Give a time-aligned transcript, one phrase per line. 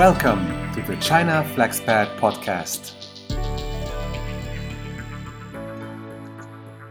[0.00, 2.94] Welcome to the China FlexPad podcast.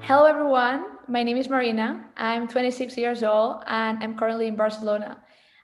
[0.02, 0.86] Hello, everyone.
[1.08, 2.06] My name is Marina.
[2.18, 5.18] I'm 26 years old and I'm currently in Barcelona.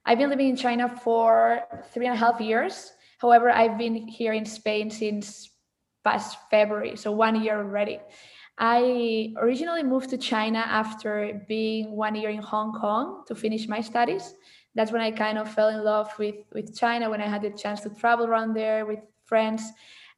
[0.08, 1.62] I've been living in China for
[1.94, 2.94] three and a half years.
[3.20, 5.52] However, I've been here in Spain since
[6.04, 8.00] past February, so one year already.
[8.58, 13.82] I originally moved to China after being one year in Hong Kong to finish my
[13.82, 14.34] studies.
[14.76, 17.52] That's when I kind of fell in love with, with China, when I had the
[17.52, 19.72] chance to travel around there with friends.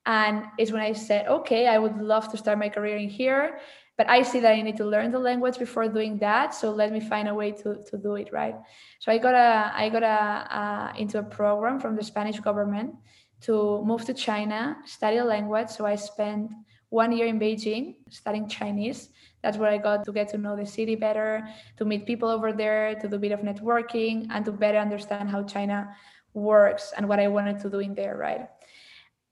[0.06, 3.60] And it's when I said, okay, I would love to start my career in here,
[3.98, 6.54] but I see that I need to learn the language before doing that.
[6.54, 8.56] So let me find a way to, to do it, right?
[9.00, 12.96] So I got a I got a, into a program from the Spanish government
[13.42, 15.70] to move to China, study the language.
[15.70, 16.52] So I spent
[16.90, 19.10] one year in Beijing studying Chinese.
[19.42, 22.52] That's where I got to get to know the city better, to meet people over
[22.52, 25.96] there, to do a bit of networking, and to better understand how China
[26.34, 28.48] works and what I wanted to do in there, right?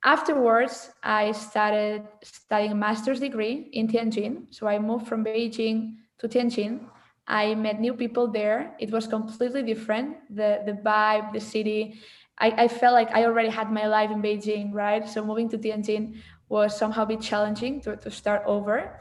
[0.03, 4.53] Afterwards, I started studying a master's degree in Tianjin.
[4.53, 6.81] So I moved from Beijing to Tianjin.
[7.27, 8.75] I met new people there.
[8.79, 10.17] It was completely different.
[10.29, 11.99] The the vibe, the city.
[12.37, 15.07] I, I felt like I already had my life in Beijing, right?
[15.09, 18.99] So moving to Tianjin was somehow a bit challenging to, to start over.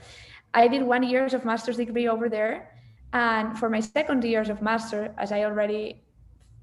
[0.55, 2.71] I did one years of master's degree over there.
[3.13, 6.03] And for my second years of master, as I already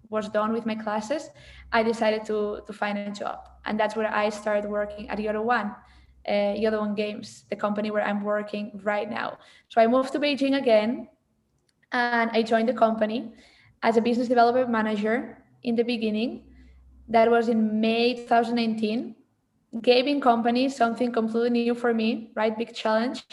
[0.10, 1.30] was done with my classes,
[1.72, 3.50] I decided to, to find a job.
[3.66, 5.76] And that's where I started working at Yodo One,
[6.28, 9.38] uh, Yodo One Games, the company where I'm working right now.
[9.70, 11.08] So I moved to Beijing again
[11.92, 13.34] and I joined the company
[13.84, 16.44] as a business development manager in the beginning.
[17.08, 19.16] That was in May 2019
[19.82, 23.24] gaming company something completely new for me right big challenge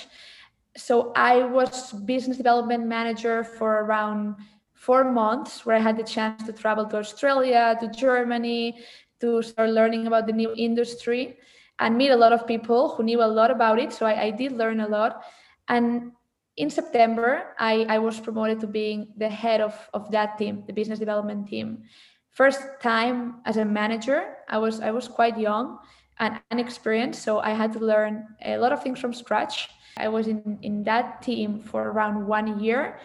[0.79, 4.37] so i was business development manager for around
[4.75, 8.79] four months where i had the chance to travel to australia to germany
[9.20, 11.37] to start learning about the new industry
[11.81, 14.30] and meet a lot of people who knew a lot about it so i, I
[14.30, 15.25] did learn a lot
[15.69, 16.13] and
[16.57, 20.73] in september I, I was promoted to being the head of, of that team the
[20.73, 21.83] business development team
[22.31, 25.79] first time as a manager i was i was quite young
[26.20, 27.23] and inexperienced.
[27.23, 29.69] So I had to learn a lot of things from scratch.
[29.98, 32.98] I was in, in that team for around one year.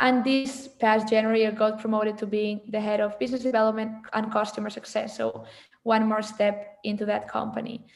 [0.00, 4.32] And this past January, I got promoted to being the head of business development and
[4.32, 5.16] customer success.
[5.16, 5.44] So
[5.82, 7.86] one more step into that company.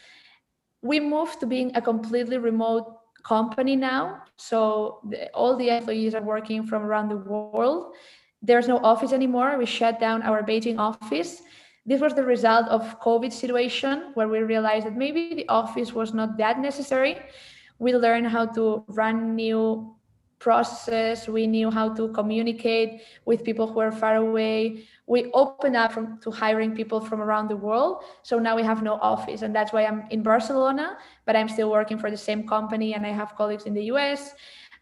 [0.82, 2.94] We moved to being a completely remote
[3.24, 4.22] company now.
[4.36, 7.94] So the, all the employees are working from around the world.
[8.40, 9.58] There's no office anymore.
[9.58, 11.42] We shut down our Beijing office
[11.88, 16.12] this was the result of covid situation where we realized that maybe the office was
[16.12, 17.16] not that necessary
[17.78, 19.94] we learned how to run new
[20.38, 25.92] process we knew how to communicate with people who are far away we opened up
[25.92, 29.54] from, to hiring people from around the world so now we have no office and
[29.54, 30.96] that's why i'm in barcelona
[31.26, 34.30] but i'm still working for the same company and i have colleagues in the us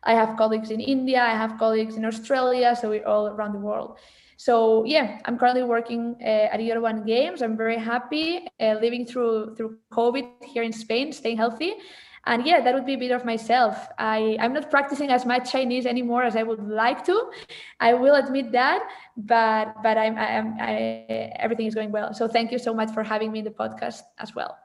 [0.02, 3.58] i have colleagues in india i have colleagues in australia so we're all around the
[3.58, 3.98] world
[4.38, 7.40] so yeah, I'm currently working uh, at Yodo One Games.
[7.40, 11.76] I'm very happy uh, living through through COVID here in Spain, staying healthy.
[12.26, 13.88] And yeah, that would be a bit of myself.
[13.98, 17.30] I, I'm not practicing as much Chinese anymore as I would like to.
[17.78, 18.82] I will admit that,
[19.16, 22.12] but but I'm, I'm I, everything is going well.
[22.12, 24.58] So thank you so much for having me in the podcast as well.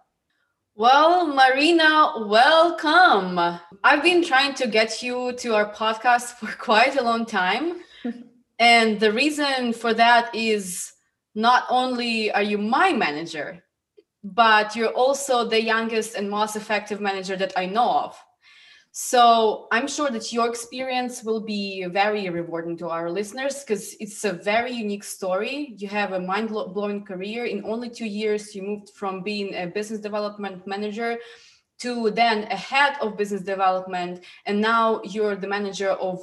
[0.75, 3.37] Well, Marina, welcome.
[3.83, 7.81] I've been trying to get you to our podcast for quite a long time.
[8.61, 10.93] And the reason for that is
[11.33, 13.63] not only are you my manager,
[14.23, 18.17] but you're also the youngest and most effective manager that I know of.
[18.93, 24.25] So I'm sure that your experience will be very rewarding to our listeners because it's
[24.25, 25.75] a very unique story.
[25.77, 27.45] You have a mind blowing career.
[27.45, 31.17] In only two years, you moved from being a business development manager
[31.79, 34.25] to then a head of business development.
[34.45, 36.21] And now you're the manager of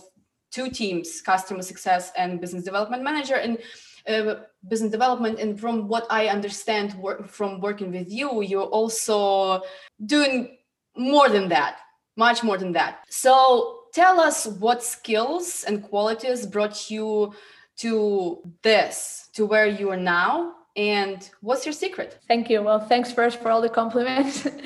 [0.51, 3.59] two teams customer success and business development manager and
[4.09, 9.61] uh, business development and from what i understand work, from working with you you're also
[10.06, 10.56] doing
[10.97, 11.79] more than that
[12.19, 13.05] much more than that.
[13.09, 17.32] So tell us what skills and qualities brought you
[17.79, 22.19] to this to where you are now and what's your secret?
[22.27, 22.61] Thank you.
[22.61, 24.47] Well thanks first for all the compliments.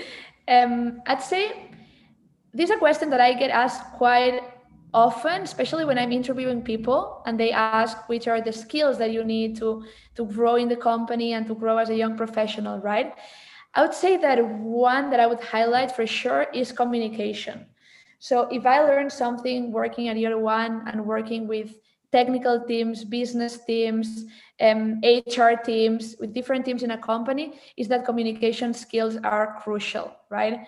[0.49, 1.71] Um, i'd say
[2.53, 4.41] this is a question that i get asked quite
[4.95, 9.25] often especially when i'm interviewing people and they ask which are the skills that you
[9.25, 9.85] need to
[10.15, 13.15] to grow in the company and to grow as a young professional right
[13.75, 17.67] i would say that one that i would highlight for sure is communication
[18.19, 21.75] so if i learned something working at Yodo One and working with
[22.13, 24.27] technical teams, business teams,
[24.61, 30.15] um, HR teams, with different teams in a company, is that communication skills are crucial,
[30.29, 30.61] right?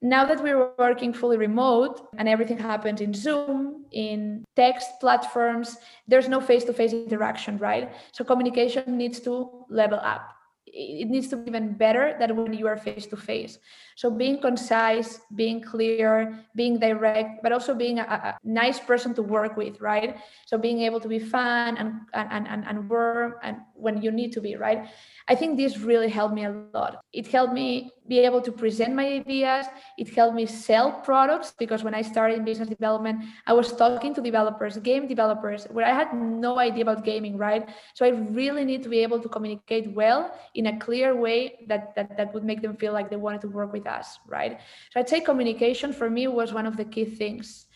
[0.00, 6.28] Now that we're working fully remote and everything happens in Zoom, in text platforms, there's
[6.28, 7.92] no face to face interaction, right?
[8.12, 10.34] So communication needs to level up
[10.72, 13.58] it needs to be even better than when you are face to face.
[13.98, 19.22] So being concise, being clear, being direct, but also being a, a, nice person to
[19.22, 20.18] work with, right?
[20.46, 24.30] So being able to be fun and and and, and warm and when you need
[24.34, 24.86] to be, right?
[25.26, 27.02] I think this really helped me a lot.
[27.12, 29.66] It helped me be able to present my ideas.
[29.98, 34.14] It helped me sell products because when I started in business development, I was talking
[34.14, 37.68] to developers, game developers, where I had no idea about gaming, right?
[37.94, 41.94] So I really need to be able to communicate well in a clear way that
[41.96, 44.60] that, that would make them feel like they wanted to work with us, right?
[44.90, 47.66] So I'd say communication for me was one of the key things.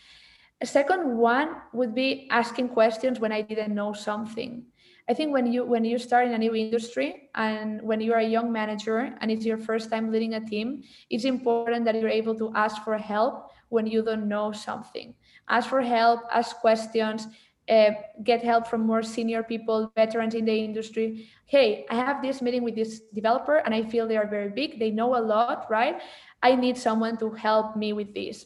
[0.61, 4.63] A second one would be asking questions when I didn't know something.
[5.09, 8.23] I think when you when you start in a new industry and when you are
[8.23, 12.07] a young manager and it's your first time leading a team, it's important that you're
[12.07, 15.13] able to ask for help when you don't know something.
[15.49, 17.27] Ask for help, ask questions,
[17.69, 17.91] uh,
[18.23, 21.29] get help from more senior people, veterans in the industry.
[21.45, 24.79] Hey, I have this meeting with this developer and I feel they are very big.
[24.79, 26.01] They know a lot, right?
[26.41, 28.45] I need someone to help me with this.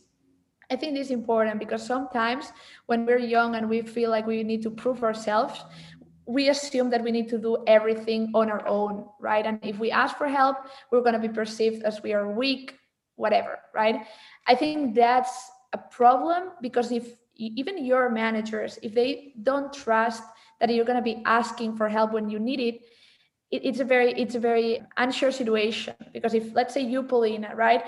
[0.69, 2.51] I think this is important because sometimes
[2.87, 5.63] when we're young and we feel like we need to prove ourselves,
[6.25, 9.45] we assume that we need to do everything on our own, right?
[9.45, 10.57] And if we ask for help,
[10.91, 12.75] we're going to be perceived as we are weak,
[13.15, 14.05] whatever, right?
[14.45, 20.23] I think that's a problem because if even your managers, if they don't trust
[20.59, 22.81] that you're going to be asking for help when you need it,
[23.51, 27.55] it, it's a very it's a very unsure situation because if let's say you paulina
[27.55, 27.83] right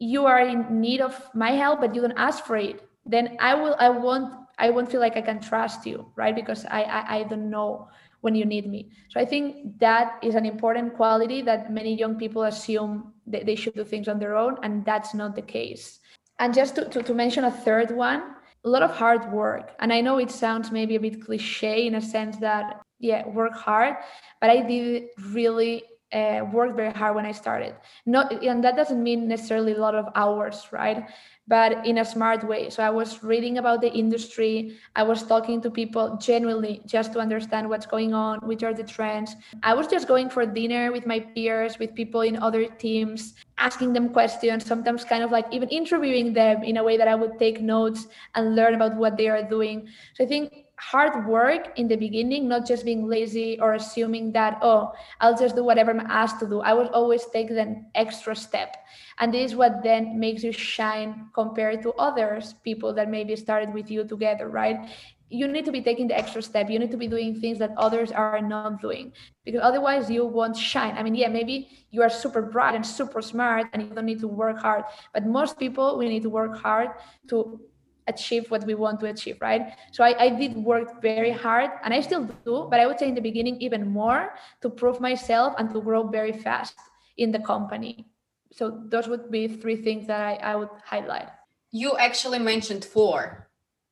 [0.00, 3.54] you are in need of my help but you don't ask for it then i
[3.54, 6.34] will i won't I won't feel like I can trust you, right?
[6.34, 7.88] Because I, I, I don't know
[8.20, 8.90] when you need me.
[9.10, 13.54] So I think that is an important quality that many young people assume that they
[13.54, 16.00] should do things on their own, and that's not the case.
[16.40, 18.34] And just to, to, to mention a third one,
[18.64, 19.72] a lot of hard work.
[19.78, 23.54] And I know it sounds maybe a bit cliche in a sense that, yeah, work
[23.54, 23.96] hard,
[24.40, 27.74] but I did really uh, work very hard when I started.
[28.06, 31.08] Not, and that doesn't mean necessarily a lot of hours, right?
[31.48, 32.68] but in a smart way.
[32.68, 34.76] So I was reading about the industry.
[34.94, 38.84] I was talking to people genuinely just to understand what's going on, which are the
[38.84, 39.34] trends.
[39.62, 43.94] I was just going for dinner with my peers, with people in other teams, asking
[43.94, 47.38] them questions, sometimes kind of like even interviewing them in a way that I would
[47.38, 49.88] take notes and learn about what they are doing.
[50.14, 54.58] So I think hard work in the beginning, not just being lazy or assuming that,
[54.62, 56.60] oh, I'll just do whatever I'm asked to do.
[56.60, 58.76] I would always take the extra step.
[59.18, 63.74] And this is what then makes you shine compared to others, people that maybe started
[63.74, 64.88] with you together, right?
[65.30, 66.70] You need to be taking the extra step.
[66.70, 69.12] You need to be doing things that others are not doing
[69.44, 70.96] because otherwise you won't shine.
[70.96, 74.20] I mean, yeah, maybe you are super bright and super smart and you don't need
[74.20, 74.84] to work hard.
[75.12, 76.90] But most people, we need to work hard
[77.28, 77.60] to
[78.08, 79.74] achieve what we want to achieve, right?
[79.92, 83.08] So I, I did work very hard and I still do, but I would say
[83.08, 86.74] in the beginning even more to prove myself and to grow very fast
[87.16, 88.06] in the company.
[88.52, 91.28] So those would be three things that I, I would highlight.
[91.70, 93.48] You actually mentioned four.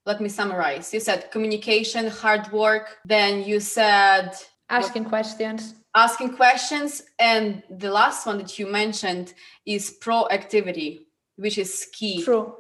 [0.06, 0.94] Let me summarize.
[0.94, 4.32] You said communication, hard work, then you said
[4.70, 5.10] asking what?
[5.10, 5.75] questions.
[5.94, 7.02] Asking questions.
[7.18, 9.35] And the last one that you mentioned
[9.66, 11.00] is proactivity,
[11.37, 12.25] which is key.
[12.25, 12.54] True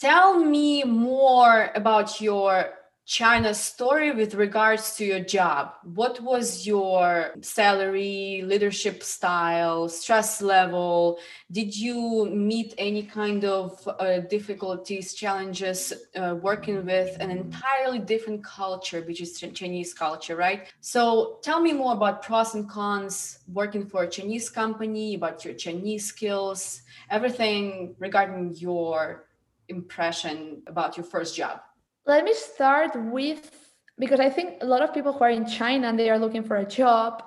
[0.00, 2.66] Tell me more about your
[3.04, 5.72] China story with regards to your job.
[5.82, 11.18] What was your salary, leadership style, stress level?
[11.50, 18.44] Did you meet any kind of uh, difficulties, challenges uh, working with an entirely different
[18.44, 20.72] culture, which is Chinese culture, right?
[20.80, 25.54] So tell me more about pros and cons working for a Chinese company, about your
[25.54, 29.24] Chinese skills, everything regarding your
[29.68, 31.60] impression about your first job?
[32.06, 35.88] Let me start with because I think a lot of people who are in China
[35.88, 37.22] and they are looking for a job,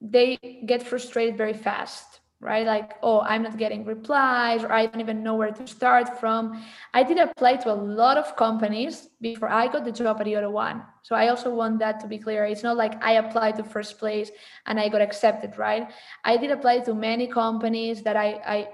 [0.00, 0.36] they
[0.66, 2.66] get frustrated very fast, right?
[2.66, 6.62] Like, oh, I'm not getting replies, or I don't even know where to start from.
[6.92, 10.50] I did apply to a lot of companies before I got the job at Yodo
[10.50, 10.82] One.
[11.02, 12.44] So I also want that to be clear.
[12.44, 14.30] It's not like I applied to first place
[14.66, 15.88] and I got accepted, right?
[16.24, 18.68] I did apply to many companies that I, I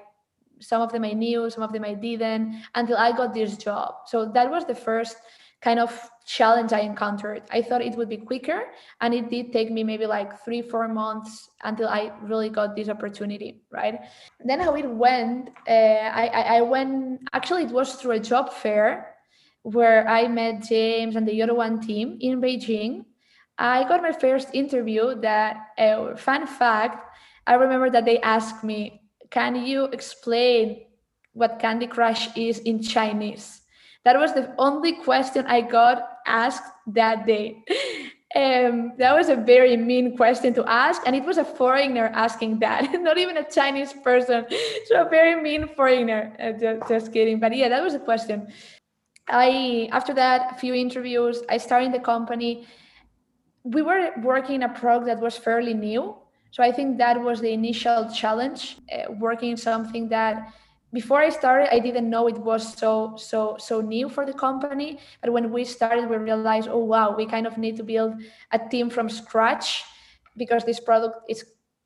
[0.62, 3.94] some of them I knew, some of them I didn't, until I got this job.
[4.06, 5.16] So that was the first
[5.60, 5.92] kind of
[6.24, 7.42] challenge I encountered.
[7.52, 8.62] I thought it would be quicker,
[9.00, 12.88] and it did take me maybe like three, four months until I really got this
[12.88, 14.00] opportunity, right?
[14.44, 18.52] Then how it went, uh, I, I, I went, actually, it was through a job
[18.52, 19.12] fair.
[19.62, 23.04] where I met James and Yodo One team in Beijing.
[23.58, 27.04] I got my first interview that, uh, fun fact,
[27.46, 29.01] I remember that they asked me,
[29.32, 30.84] Can you explain
[31.32, 33.62] what Candy Crush is in Chinese?
[34.04, 37.64] That was the only question I got asked that day.
[38.34, 42.60] Um, that was a very mean question to ask, and it was a foreigner asking
[42.60, 44.46] that, not even a Chinese person.
[44.86, 46.34] So a very mean foreigner.
[46.40, 48.50] Uh, just, just kidding, but yeah, that was a question.
[49.28, 51.42] I after that, a few interviews.
[51.50, 52.66] I started the company.
[53.64, 56.16] We were working a product that was fairly new,
[56.52, 58.76] so I think that was the initial challenge.
[58.92, 60.52] Uh, working something that
[60.92, 64.98] before I started, I didn't know it was so so so new for the company.
[65.22, 68.20] But when we started, we realized, oh wow, we kind of need to build
[68.52, 69.82] a team from scratch
[70.36, 71.42] because this product is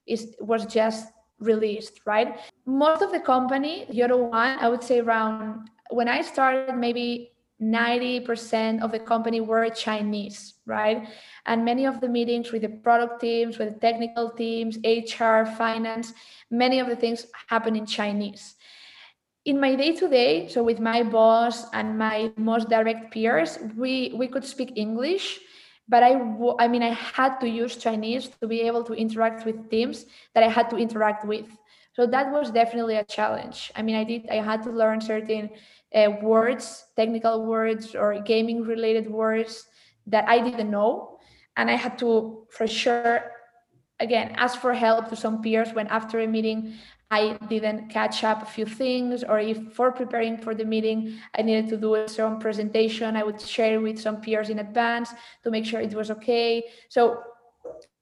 [0.06, 1.06] is was just
[1.38, 2.36] released, right?
[2.66, 8.82] Most of the company, Yodo One, I would say around when I started, maybe 90%
[8.82, 11.08] of the company were Chinese, right?
[11.46, 16.12] And many of the meetings with the product teams, with the technical teams, HR, finance,
[16.50, 18.56] many of the things happen in Chinese
[19.46, 24.12] in my day to day so with my boss and my most direct peers we
[24.18, 25.38] we could speak english
[25.88, 26.12] but I,
[26.58, 30.42] I mean i had to use chinese to be able to interact with teams that
[30.42, 31.46] i had to interact with.
[31.96, 33.72] So that was definitely a challenge.
[33.74, 35.50] I mean i did i had to learn certain
[35.94, 39.66] uh, words technical words or gaming related words
[40.06, 41.18] that i didn't know.
[41.56, 43.32] And i had to for sure
[43.98, 46.74] again ask for help to some peers when after a meeting
[47.10, 51.42] I didn't catch up a few things, or if for preparing for the meeting, I
[51.42, 55.10] needed to do a some presentation, I would share with some peers in advance
[55.44, 56.64] to make sure it was okay.
[56.88, 57.22] So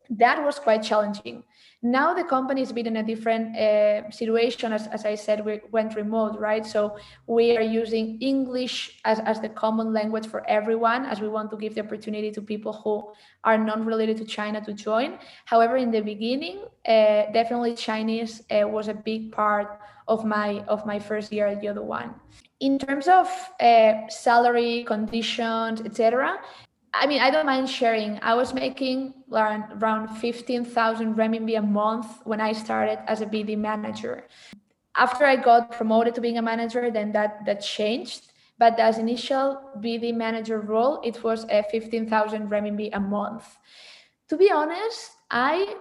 [0.08, 1.44] that was quite challenging.
[1.84, 4.72] Now the company has been in a different uh, situation.
[4.72, 6.64] As, as I said, we went remote, right?
[6.64, 11.50] So we are using English as, as the common language for everyone, as we want
[11.50, 13.12] to give the opportunity to people who
[13.44, 15.18] are non related to China to join.
[15.44, 20.86] However, in the beginning, uh, definitely Chinese uh, was a big part of my of
[20.86, 22.14] my first year at Yodo One.
[22.60, 23.28] In terms of
[23.60, 26.38] uh, salary, conditions, etc.,
[26.96, 28.18] I mean, I don't mind sharing.
[28.22, 33.58] I was making around, around 15,000 renminbi a month when I started as a BD
[33.58, 34.24] manager.
[34.96, 38.30] After I got promoted to being a manager, then that, that changed.
[38.58, 43.44] But as initial BD manager role, it was a 15,000 renminbi a month.
[44.28, 45.74] To be honest, I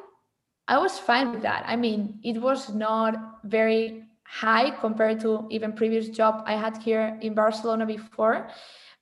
[0.68, 1.66] I was fine with that.
[1.68, 7.20] I mean, it was not very high compared to even previous job I had here
[7.22, 8.50] in Barcelona before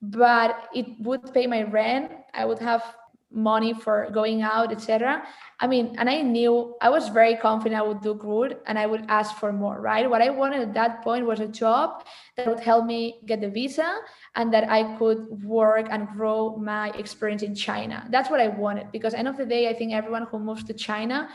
[0.02, 2.96] but it would pay my rent i would have
[3.34, 5.24] money for going out etc
[5.62, 8.86] i mean and i knew i was very confident i would do good and i
[8.86, 10.10] would ask for more right?
[10.10, 12.04] What i wanted at that point was a job
[12.36, 14.00] that would help me get the visa
[14.36, 18.06] and that i could work and grow my experience in china.
[18.10, 20.74] That's what i wanted because end of the day i think everyone who moves to
[20.74, 21.30] china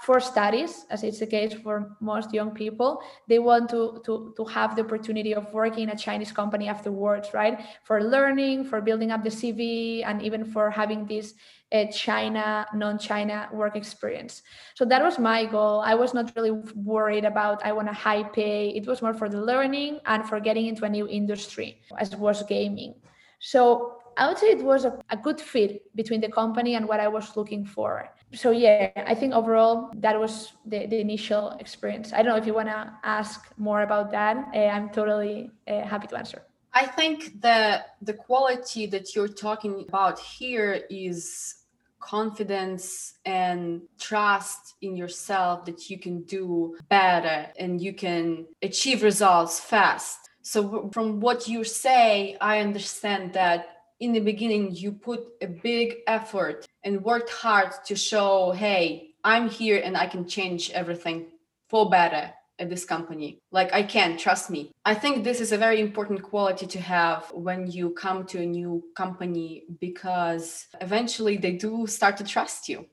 [0.00, 4.44] for studies, as it's the case for most young people, they want to, to, to
[4.46, 7.60] have the opportunity of working in a Chinese company afterwards, right?
[7.84, 11.34] For learning, for building up the CV, and even for having this
[11.70, 14.42] uh, China, non China work experience.
[14.74, 15.80] So that was my goal.
[15.80, 18.70] I was not really worried about, I want a high pay.
[18.70, 22.42] It was more for the learning and for getting into a new industry, as was
[22.44, 22.94] gaming.
[23.40, 27.00] So I would say it was a, a good fit between the company and what
[27.00, 28.08] I was looking for.
[28.32, 32.12] So yeah, I think overall that was the, the initial experience.
[32.12, 34.36] I don't know if you want to ask more about that.
[34.54, 36.42] Uh, I'm totally uh, happy to answer.
[36.74, 41.54] I think that the quality that you're talking about here is
[42.00, 49.58] confidence and trust in yourself that you can do better and you can achieve results
[49.58, 50.28] fast.
[50.42, 55.96] So, from what you say, I understand that in the beginning you put a big
[56.06, 61.26] effort and worked hard to show hey i'm here and i can change everything
[61.68, 63.38] for better at this company.
[63.50, 64.72] Like i can trust me.
[64.84, 68.46] I think this is a very important quality to have when you come to a
[68.46, 72.86] new company because eventually they do start to trust you.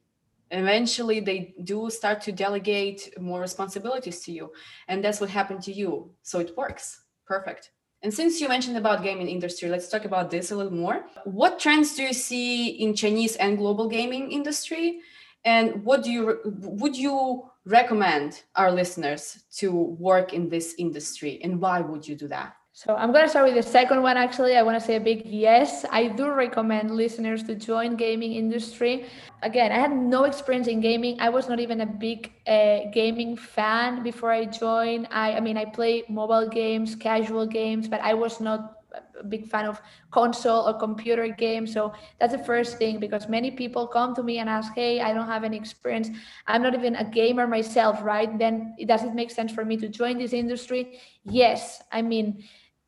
[0.51, 4.51] Eventually they do start to delegate more responsibilities to you
[4.87, 6.11] and that's what happened to you.
[6.21, 7.01] So it works.
[7.25, 7.71] Perfect
[8.05, 11.07] and since you mentioned about gaming industry, let's talk about this a little more.
[11.23, 14.99] What trends do you see in Chinese and global gaming industry?
[15.43, 21.59] And what do you would you recommend our listeners to work in this industry and
[21.59, 22.53] why would you do that?
[22.77, 24.17] So I'm going to start with the second one.
[24.17, 25.85] Actually, I want to say a big yes.
[25.91, 29.05] I do recommend listeners to join gaming industry.
[29.43, 31.15] Again, I had no experience in gaming.
[31.21, 35.07] I was not even a big uh, gaming fan before I joined.
[35.09, 38.81] I, I mean, I play mobile games, casual games, but I was not
[39.19, 41.71] a big fan of console or computer games.
[41.71, 45.13] So that's the first thing because many people come to me and ask, Hey, I
[45.13, 46.09] don't have any experience.
[46.45, 48.37] I'm not even a gamer myself, right?
[48.37, 50.99] Then does it make sense for me to join this industry?
[51.23, 51.81] Yes.
[51.91, 52.43] I mean,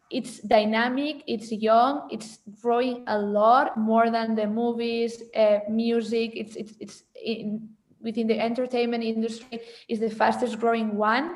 [0.10, 6.32] it's dynamic it's young it's growing a lot more than the movies uh, music.
[6.36, 7.70] It's it's, it's in,
[8.02, 11.36] within the entertainment industry is the fastest growing one.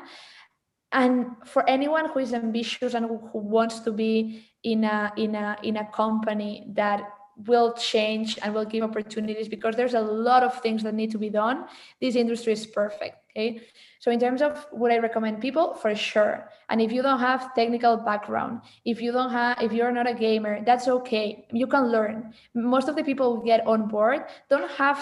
[0.92, 5.56] And for anyone who is ambitious and who, wants to be in a in a
[5.62, 7.02] in a company that
[7.46, 11.18] will change and will give opportunities because there's a lot of things that need to
[11.18, 11.64] be done
[11.98, 13.60] this industry is perfect okay?
[14.00, 16.48] So in terms of would i recommend people for sure.
[16.68, 20.14] And if you don't have technical background if you don't have if you're not a
[20.14, 21.46] gamer that's okay.
[21.52, 22.34] You can learn.
[22.54, 24.98] Most of the people who get on board don't have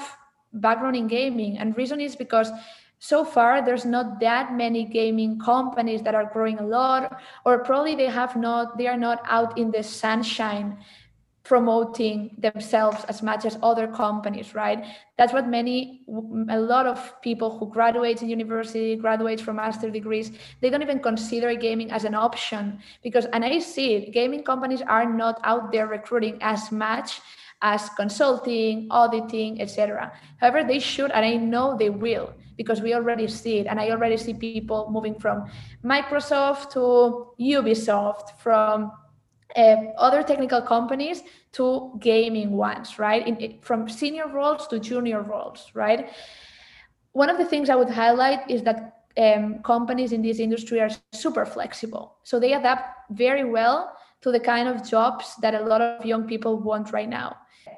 [0.53, 1.59] background in gaming.
[1.59, 2.51] And reason is because
[2.99, 7.97] so far there's not that many gaming companies that are growing a lot or probably
[7.97, 10.77] they have not they are not out in the sunshine
[11.43, 14.85] promoting themselves as much as other companies right
[15.17, 16.03] that's what many
[16.51, 21.01] a lot of people who graduate in university graduate from master degrees they don't even
[21.01, 25.73] consider gaming as an option because and i see it gaming companies are not out
[25.73, 27.21] there recruiting as much
[27.63, 33.27] as consulting auditing etc however they should and i know they will because we already
[33.27, 33.67] see it.
[33.67, 35.51] And I already see people moving from
[35.83, 38.93] Microsoft to Ubisoft, from
[39.57, 43.27] uh, other technical companies to gaming ones, right?
[43.27, 46.11] In, from senior roles to junior roles, right?
[47.13, 50.91] One of the things I would highlight is that um, companies in this industry are
[51.13, 52.17] super flexible.
[52.23, 56.27] So they adapt very well to the kind of jobs that a lot of young
[56.27, 57.37] people want right now.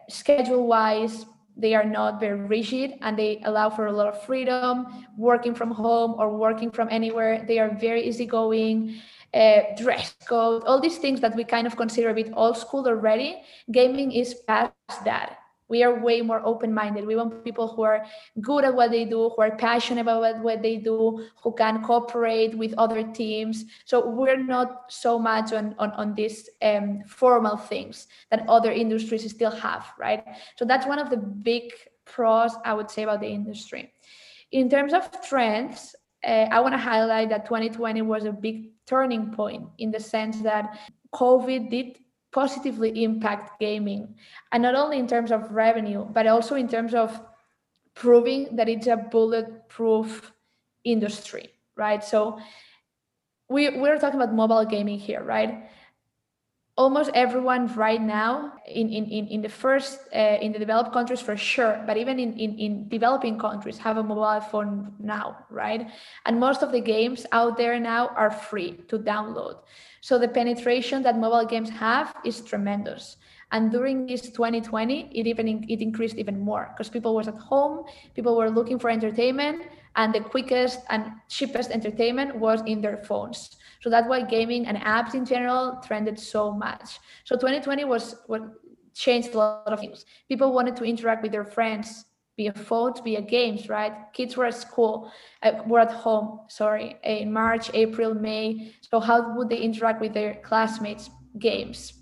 [0.09, 1.25] Schedule wise,
[1.57, 5.71] they are not very rigid and they allow for a lot of freedom working from
[5.71, 9.01] home or working from anywhere they are very easygoing
[9.35, 12.87] uh, dress code all these things that we kind of consider a bit old school
[12.87, 14.73] already gaming is past
[15.05, 15.39] that.
[15.69, 17.07] We are way more open-minded.
[17.07, 18.05] We want people who are
[18.43, 22.59] good at what they do who are passionate about what they do who can cooperate
[22.59, 23.65] with other teams.
[23.87, 29.31] So we're not so much on on, on these um, formal things that other industries
[29.31, 30.23] still have right?
[30.57, 31.73] So that's one of the big
[32.05, 33.93] pros i would say about the industry.
[34.51, 39.33] In terms of trends uh, i want to highlight that 2020 was a big turning
[39.33, 40.79] point in the sense that
[41.15, 41.99] covid did
[42.33, 44.15] positively impact gaming
[44.53, 47.21] and not only in terms of revenue but also in terms of
[47.95, 50.33] proving that it's a bulletproof
[50.85, 52.05] industry right?
[52.05, 52.39] So
[53.49, 55.69] we, we're talking about mobile gaming here right
[56.83, 61.21] almost everyone right now in, in, in, in the first uh, in the developed countries
[61.21, 65.83] for sure but even in, in, in developing countries have a mobile phone now right?
[66.27, 69.57] And most of the games out there now are free to download.
[70.01, 73.17] So the penetration that mobile games have is tremendous.
[73.53, 77.85] And during this 2020 it even it increased even more because people was at home
[78.17, 79.59] people were looking for entertainment
[79.95, 84.79] and the quickest and cheapest entertainment was in their phones so that's why gaming and
[84.79, 87.01] apps in general trended so much.
[87.25, 88.43] So 2020 was what
[88.95, 90.05] changed a lot of things.
[90.29, 92.05] People wanted to interact with their friends
[92.37, 93.93] via phones, via games, right?
[94.13, 98.73] Kids were at school, uh, were at home, sorry, in March, April, May.
[98.81, 101.11] So how would they interact with their classmates?
[101.39, 101.95] Games,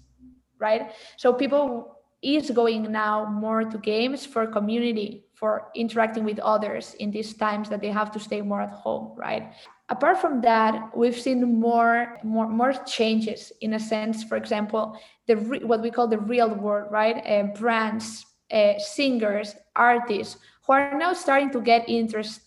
[0.59, 0.91] right?
[1.17, 7.11] So people is going now more to games for community, for interacting with others in
[7.11, 9.55] these times that they have to stay more at home, right?
[9.91, 15.37] Apart from that we've seen more more more changes in a sense for example the
[15.37, 17.19] re- what we call the real world right?
[17.27, 22.41] Uh, brands uh, singers artists who are now starting to get interest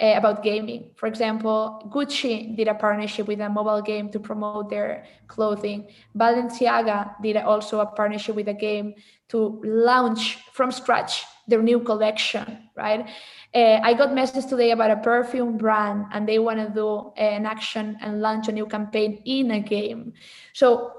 [0.00, 0.90] uh, about gaming.
[0.96, 5.88] For example gucci did a partnership with a mobile game to promote their clothing.
[6.16, 8.94] Balenciaga did also a partnership with a game
[9.28, 13.08] to launch from scratch their new collection right
[13.54, 17.46] uh, I got messages today about a perfume brand and they want to do an
[17.46, 20.12] action and launch a new campaign in a game.
[20.54, 20.90] So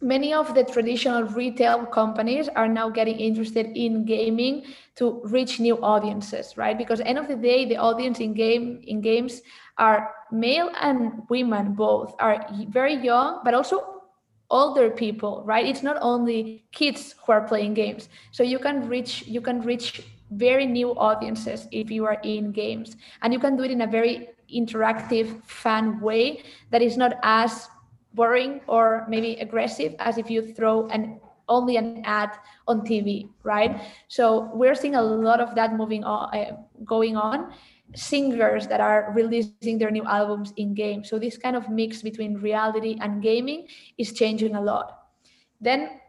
[0.00, 4.64] many of the traditional retail companies are now getting interested in gaming
[4.96, 6.78] to reach new audiences, right?
[6.78, 9.42] Because end of the day, the audience in game in games
[9.76, 13.97] are male and women both are very young, but also
[14.50, 15.66] older people, right?
[15.66, 18.08] It's not only kids who are playing games.
[18.32, 22.96] So you can reach you can reach very new audiences if you are in games
[23.22, 27.68] and you can do it in a very interactive fun way that is not as
[28.14, 32.30] boring or maybe aggressive as if you throw an only an ad
[32.66, 37.52] on tv right so we're seeing a lot of that moving on uh, going on
[37.94, 42.36] singers that are releasing their new albums in games so this kind of mix between
[42.36, 45.08] reality and gaming is changing a lot.
[45.60, 46.00] Then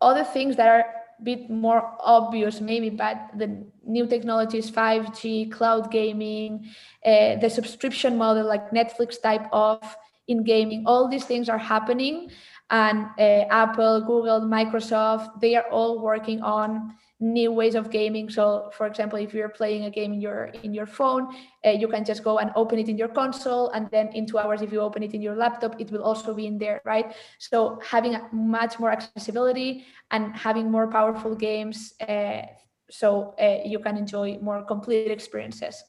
[0.00, 5.90] other things that are a bit more obvious maybe but the new technologies 5g cloud
[5.90, 6.66] gaming
[7.06, 9.78] uh, the subscription model like netflix type of
[10.26, 12.30] in gaming all these things are happening
[12.80, 18.28] and uh, apple google microsoft they are all working on new ways of gaming.
[18.28, 21.34] So for example if you're playing a game in your in your phone
[21.64, 24.38] uh, you can just go and open it in your console and then in two
[24.38, 27.14] hours if you open it in your laptop it will also be in there right?
[27.38, 32.42] So having much more accessibility and having more powerful games uh,
[32.90, 35.82] so uh, you can enjoy more complete experiences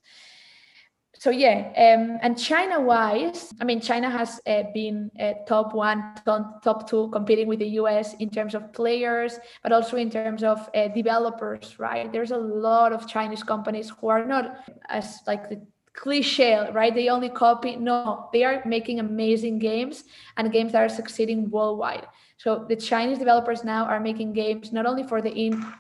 [1.18, 6.16] so yeah, um, and China wise, I mean, China has uh, been uh, top one,
[6.26, 10.44] top, top two, competing with the US in terms of players, but also in terms
[10.44, 12.12] of uh, developers, right?
[12.12, 14.58] There's a lot of Chinese companies who are not
[14.90, 15.62] as like the
[15.94, 16.94] cliche, right?
[16.94, 17.76] They only copy.
[17.78, 20.04] No, they are making amazing games
[20.38, 22.08] and games that are succeeding worldwide.
[22.38, 25.74] So the Chinese developers now are making games not only for the in uh,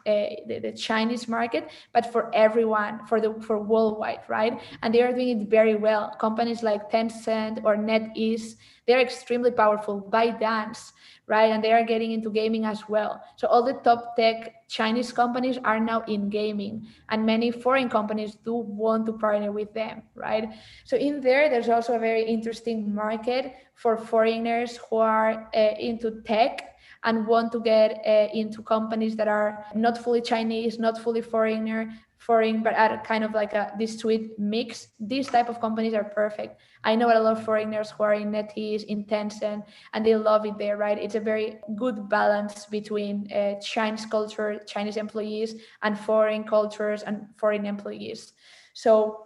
[0.47, 4.59] the, the, Chinese market, but for everyone, for the for worldwide, right?
[4.81, 6.15] And they are doing it very well.
[6.19, 8.55] Companies like Tencent or NetEase,
[8.87, 10.01] they're extremely powerful.
[10.11, 10.91] ByteDance,
[11.27, 11.51] right?
[11.51, 13.21] And they are getting into gaming as well.
[13.35, 18.35] So all the top tech Chinese companies are now in gaming, and many foreign companies
[18.35, 20.49] do want to partner with them, right?
[20.85, 26.21] So in there, there's also a very interesting market for foreigners who are uh, into
[26.21, 31.21] tech and want to get uh, into companies that are not fully Chinese, not fully
[31.21, 31.93] foreigner,
[32.25, 34.87] foreign, but are kind of like a this sweet mix.
[34.99, 36.59] These type of companies are perfect.
[36.83, 40.45] I know a lot of foreigners who are in NetEase, in Tencent, and they love
[40.45, 40.97] it there, right?
[40.97, 47.27] It's a very good balance between uh, Chinese culture, Chinese employees, and foreign cultures and
[47.37, 48.33] foreign employees.
[48.73, 49.25] So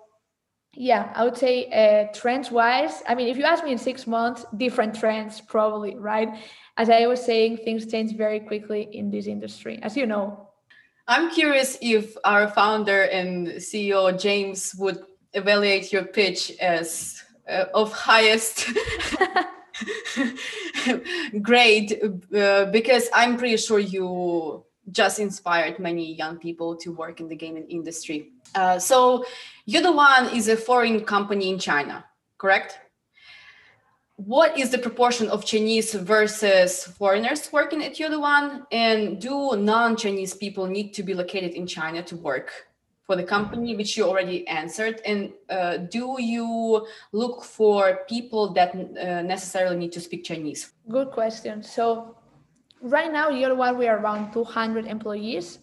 [0.74, 4.06] yeah, I would say uh, trends wise, I mean, if you ask me in six
[4.06, 6.30] months, different trends probably, right?
[6.78, 10.49] As I was saying, things change very quickly in this industry, as you know.
[11.10, 15.00] I'm curious if our founder and CEO, James, would
[15.34, 18.70] evaluate your pitch as uh, of highest
[21.42, 22.00] grade,
[22.36, 27.36] uh, because I'm pretty sure you just inspired many young people to work in the
[27.36, 28.30] gaming industry.
[28.54, 29.26] Uh, so
[29.68, 32.06] One is a foreign company in China,
[32.38, 32.78] correct?
[34.26, 38.68] What is the proportion of Chinese versus foreigners working at One?
[38.70, 42.52] And do non-Chinese people need to be located in China to work
[43.06, 45.00] for the company, which you already answered?
[45.06, 50.74] And uh, do you look for people that uh, necessarily need to speak Chinese?
[50.90, 51.64] Good question.
[51.64, 52.18] So
[52.82, 55.60] right now, one, we are around 200 employees.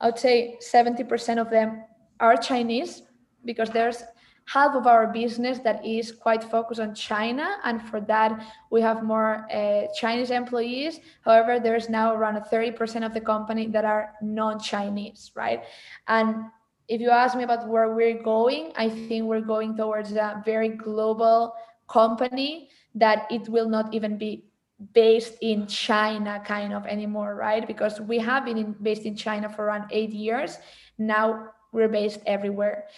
[0.00, 1.84] I would say 70% of them
[2.18, 3.02] are Chinese
[3.44, 4.02] because there's
[4.46, 7.56] half of our business that is quite focused on China.
[7.64, 11.00] And for that, we have more uh, Chinese employees.
[11.24, 15.64] However, there's now around 30% of the company that are non Chinese, right?
[16.08, 16.46] And
[16.88, 20.68] if you ask me about where we're going, I think we're going towards a very
[20.68, 21.54] global
[21.88, 24.44] company that it will not even be
[24.92, 27.66] based in China kind of anymore, right?
[27.66, 30.58] Because we have been in, based in China for around eight years.
[30.98, 32.88] Now we're based everywhere.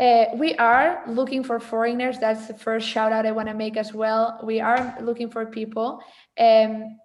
[0.00, 2.18] Uh, we are looking for foreigners.
[2.18, 4.40] That's the first shout out I want to make as well.
[4.42, 6.00] We are looking for people.
[6.38, 6.98] Um,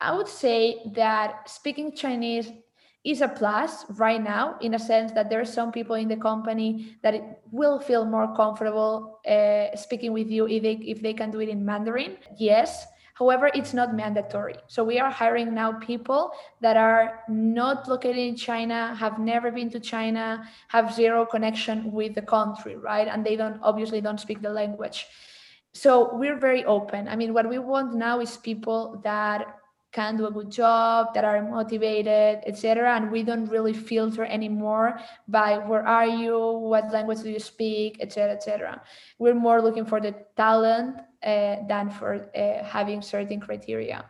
[0.00, 2.48] I would say that speaking Chinese
[3.04, 6.16] is a plus right now in a sense that there are some people in the
[6.16, 11.32] company that will feel more comfortable uh, speaking with you if they if they can
[11.32, 12.18] do it in Mandarin.
[12.38, 14.56] Yes, However, it's not mandatory.
[14.68, 19.70] So we are hiring now people that are not located in China, have never been
[19.70, 23.08] to China, have zero connection with the country, right?
[23.08, 25.06] And they don't obviously don't speak the language.
[25.74, 27.08] So we're very open.
[27.08, 29.56] I mean, what we want now is people that
[29.92, 32.96] can do a good job, that are motivated, etc.
[32.96, 37.98] And we don't really filter anymore by where are you, what language do you speak,
[38.00, 38.82] etc., etc.
[39.18, 44.04] We're more looking for the talent uh, than for uh, having certain criteria.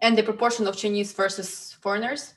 [0.00, 2.34] And the proportion of Chinese versus foreigners?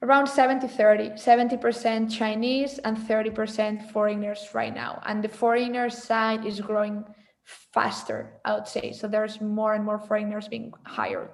[0.00, 5.02] Around 70 30, 70% Chinese and 30% foreigners right now.
[5.04, 7.04] And the foreigner side is growing
[7.42, 8.92] faster, I would say.
[8.92, 11.30] So there's more and more foreigners being hired.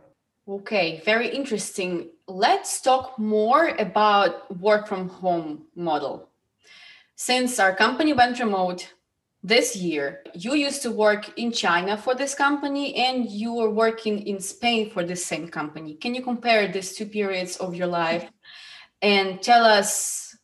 [0.46, 2.10] Okay, very interesting.
[2.28, 6.28] Let's talk more about work from home model.
[7.16, 8.92] Since our company went remote
[9.42, 14.26] this year, you used to work in China for this company and you were working
[14.26, 15.94] in Spain for the same company.
[15.94, 18.28] Can you compare these two periods of your life
[19.00, 20.36] and tell us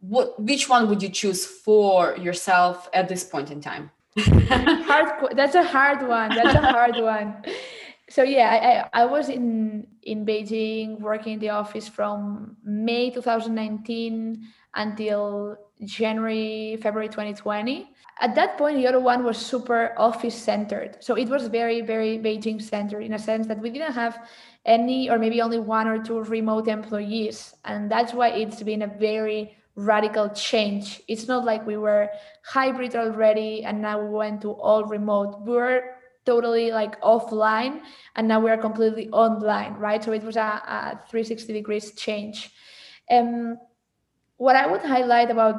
[0.00, 3.90] what which one would you choose for yourself at this point in time?
[4.18, 6.34] hard that's a hard one.
[6.34, 7.44] That's a hard one
[8.08, 14.42] so yeah I, I, was in in Beijing, working in the office from May 2019
[14.74, 17.90] until January, February 2020.
[18.20, 20.96] At that point, Yodo One was super office centered.
[21.00, 24.26] So it was very, very Beijing centered in a sense that we didn't have
[24.64, 27.54] any or maybe only one or two remote employees.
[27.64, 31.00] And that's why it's been a very radical change.
[31.06, 32.10] It's not like we were
[32.44, 35.40] hybrid already and now we went to all remote.
[35.42, 35.97] We were
[36.28, 37.80] totally like offline
[38.16, 40.04] and now we're completely online, right?
[40.04, 42.50] So it was a, a 360 degrees change.
[43.10, 43.58] Um,
[44.36, 45.56] what I would highlight about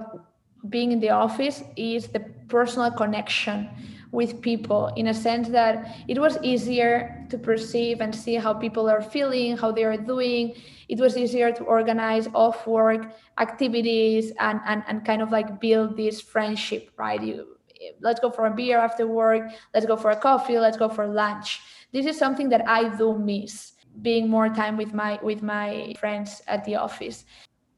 [0.70, 3.70] being in the office is the personal connection
[4.12, 5.76] with people in a sense that
[6.08, 10.56] it was easier to perceive and see how people are feeling, how they are doing.
[10.88, 15.96] It was easier to organize off work activities and, and, and kind of like build
[15.96, 17.22] this friendship, right?
[17.22, 17.59] You
[18.02, 21.08] let's go for a beer after work, let's go for a coffee, let's go for
[21.08, 21.62] lunch.
[21.92, 26.42] This is something that I do miss being more time with my with my friends
[26.48, 27.26] at the office.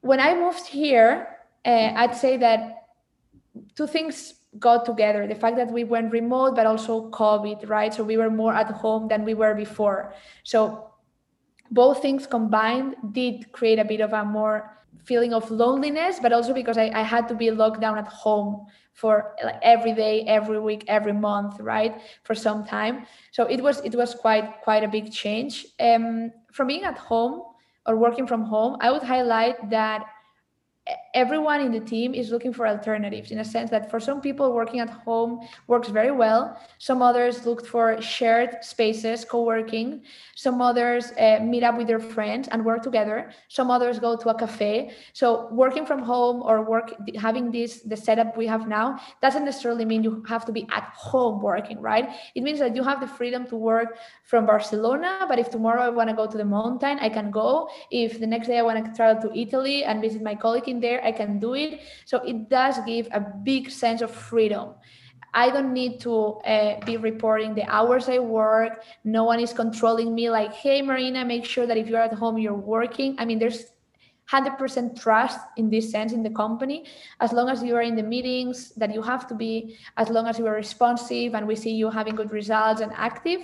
[0.01, 1.27] When I moved here,
[1.65, 2.87] uh, I'd say that
[3.75, 5.27] two things got together.
[5.27, 7.93] The fact that we went remote but also covid right?
[7.93, 10.13] So we were more at home than we were before.
[10.43, 10.91] So
[11.71, 16.53] both things combined did create a bit of a more feeling of loneliness but also
[16.53, 20.59] because i, I had to be locked down at home for like every day every
[20.59, 23.05] week every month right for some time.
[23.31, 25.65] So it was it was quite quite a big change.
[25.79, 27.41] Um, from being at home
[27.85, 30.03] or working from home i would highlight that
[31.13, 34.54] everyone in the team is looking for alternatives in a sense that for some people
[34.54, 36.58] working at home works very well.
[36.80, 40.04] Some others looked for shared spaces co-working.
[40.36, 43.32] Some others uh, meet up with their friends and work together.
[43.48, 44.96] Some others go to a cafe.
[45.13, 49.86] So working from home or work having this the setup we have now doesn't necessarily
[49.86, 52.10] mean you have to be at home working right?
[52.36, 55.89] It means that you have the freedom to work from barcelona but if tomorrow i
[55.89, 57.70] want to go to the mountain i can go.
[57.91, 60.79] If the next day i want to travel to italy and visit my colleague in
[60.79, 64.73] there i can do it so it does give a big sense of freedom
[65.34, 68.84] I don't need to uh, be reporting the hours I work.
[69.05, 72.38] No one is controlling me like, hey, Marina, make sure that if you're at home,
[72.38, 73.15] you're working.
[73.17, 73.63] I mean, there's
[74.29, 76.86] 100% trust in this sense in the company.
[77.19, 80.27] As long as you are in the meetings that you have to be, as long
[80.27, 83.41] as you are responsive and we see you having good results and active,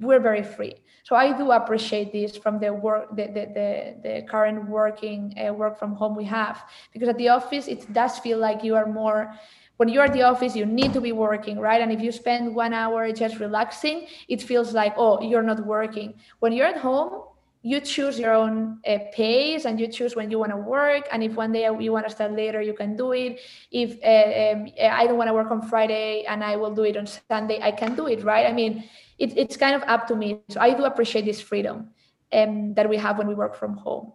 [0.00, 0.74] we're very free.
[1.06, 3.68] So I do appreciate this from the work, the the the,
[4.02, 8.18] the current working uh, work from home we have, because at the office it does
[8.18, 9.32] feel like you are more.
[9.76, 11.80] When you're at the office, you need to be working, right?
[11.80, 16.14] And if you spend one hour just relaxing, it feels like oh, you're not working.
[16.40, 17.22] When you're at home,
[17.70, 21.22] you choose your own uh, pace and you choose when you want to work and
[21.22, 23.40] if one day you want to start later you can do it
[23.82, 24.58] if uh, um,
[25.00, 27.72] i don't want to work on friday and i will do it on sunday i
[27.80, 28.84] can do it right i mean
[29.18, 30.40] it, it's kind of up to me.
[30.48, 31.90] So I do appreciate this freedom
[32.32, 34.12] um, that we have when we work from home.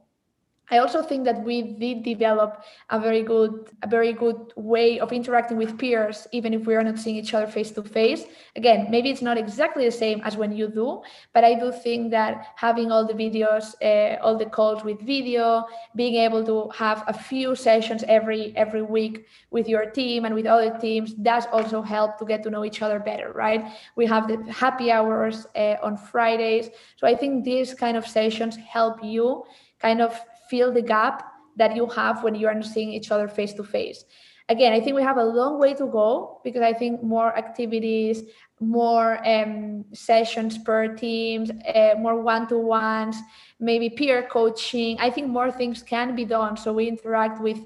[0.72, 5.12] I also think that we did develop a very good, a very good way of
[5.12, 8.24] interacting with peers, even if we are not seeing each other face to face.
[8.56, 11.02] Again, maybe it's not exactly the same as when you do,
[11.34, 15.66] but I do think that having all the videos, uh, all the calls with video,
[15.94, 20.46] being able to have a few sessions every every week with your team and with
[20.46, 23.66] other teams does also help to get to know each other better, right?
[23.98, 28.56] We have the happy hours uh, on Fridays, so I think these kind of sessions
[28.56, 29.44] help you
[29.82, 30.18] kind of
[30.52, 31.16] fill the gap
[31.56, 34.04] that you have when you are not seeing each other face to face.
[34.50, 38.24] Again, I think we have a long way to go because I think more activities,
[38.60, 43.16] more um, sessions per teams, uh, more one-to-ones,
[43.60, 44.98] maybe peer coaching.
[45.00, 47.60] I think more things can be done so we interact with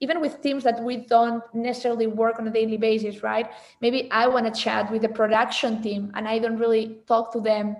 [0.00, 3.46] even with teams that we don't necessarily work on a daily basis, right?
[3.80, 7.40] Maybe I want to chat with the production team and I don't really talk to
[7.40, 7.76] them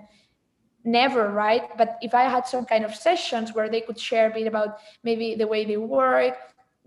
[0.87, 1.65] never right?
[1.77, 4.69] But if i had some kind of sessions where they could share a bit about
[5.03, 6.35] maybe the way they work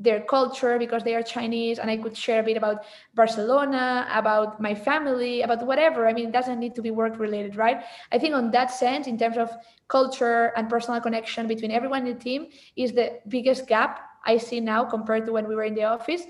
[0.01, 2.85] their culture because they are chinese and i could share a bit about
[3.15, 7.55] barcelona about my family about whatever i mean it doesn't need to be work related
[7.55, 7.85] right?
[8.11, 9.51] I think on that sense in terms of
[9.89, 14.61] culture and personal connection between everyone in the team is the biggest gap i see
[14.61, 16.23] now compared to when we were in the office.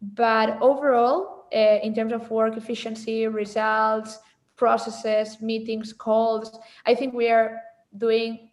[0.00, 4.18] But overall uh, in terms of work efficiency results
[4.58, 6.58] processes, meetings, calls.
[6.84, 7.60] I think we are
[7.96, 8.50] doing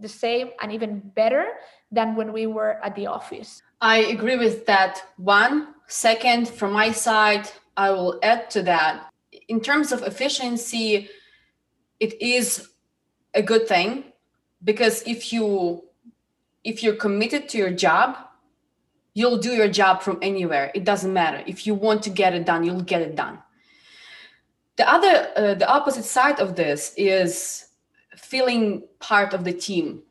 [0.00, 1.46] the same and even better
[1.92, 3.62] than when we were at the office.
[3.80, 5.02] I agree with that.
[5.16, 9.10] One second, from my side, I will add to that.
[9.48, 11.10] In terms of efficiency,
[12.00, 12.68] it is
[13.34, 14.04] a good thing
[14.64, 15.84] because if you
[16.64, 18.16] if you're committed to your job
[19.14, 22.44] you'll do your job from anywhere it doesn't matter if you want to get it
[22.44, 23.38] done you'll get it done
[24.78, 27.66] the other uh, the opposite side of this is
[28.16, 30.02] feeling part of the team.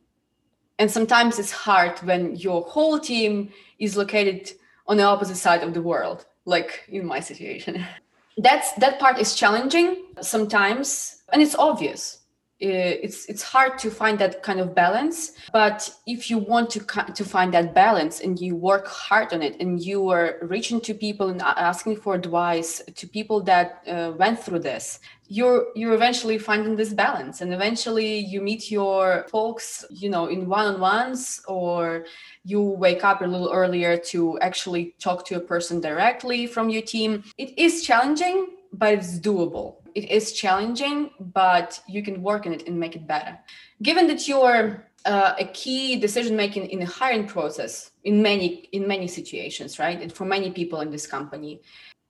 [0.78, 3.50] And sometimes it's hard when your whole team
[3.80, 4.52] is located
[4.86, 7.84] on the opposite side of the world, like in my situation.
[8.38, 12.20] That's that part is challenging sometimes, and it's obvious
[12.60, 16.80] it's it's hard to find that kind of balance but if you want to
[17.14, 20.94] to find that balance and you work hard on it and you are reaching to
[20.94, 26.38] people and asking for advice to people that uh, went through this you're you're eventually
[26.38, 27.42] finding this balance.
[27.42, 32.06] And eventually you meet your folks you know in one-on-ones or
[32.44, 36.82] you wake up a little earlier to actually talk to a person directly from your
[36.82, 37.24] team.
[37.38, 42.68] It is challenging but it's doable it is challenging, but you can work on it
[42.68, 43.34] and make it better.
[43.82, 48.88] Given that you're uh, a key decision making in the hiring process in many in
[48.88, 50.00] many situations, right?
[50.00, 51.62] And for many people in this company,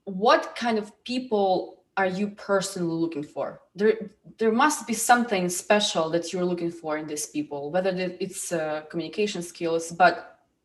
[0.04, 3.62] what kind of people are you personally looking for?
[3.74, 8.52] There, there must be something special that you're looking for in these people, whether it's
[8.52, 10.14] uh, communication skills, but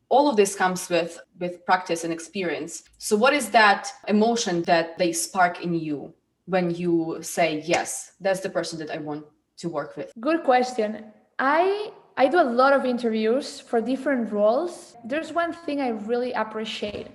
[0.09, 2.83] all of this comes with with practice and experience.
[2.97, 6.13] So, what is that emotion that they spark in you?
[6.45, 9.25] When you say yes that's the person that i want
[9.57, 10.11] to work with.
[10.19, 11.05] Good question.
[11.39, 14.95] I i do a lot of interviews for different roles.
[15.05, 17.07] There's one thing i really appreciate.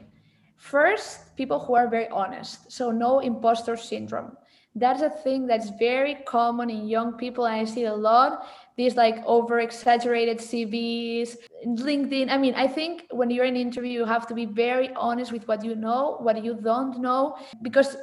[0.57, 4.37] First people who are very honest so no imposter syndrome.
[4.75, 8.47] That's a thing that's very common in young people and i see a lot.
[8.77, 11.37] These like over exaggerated cvs
[11.67, 12.31] linkedin.
[12.31, 15.33] I mean i think when you're in an interview you have to be very honest
[15.33, 17.97] with what you know what you don't know because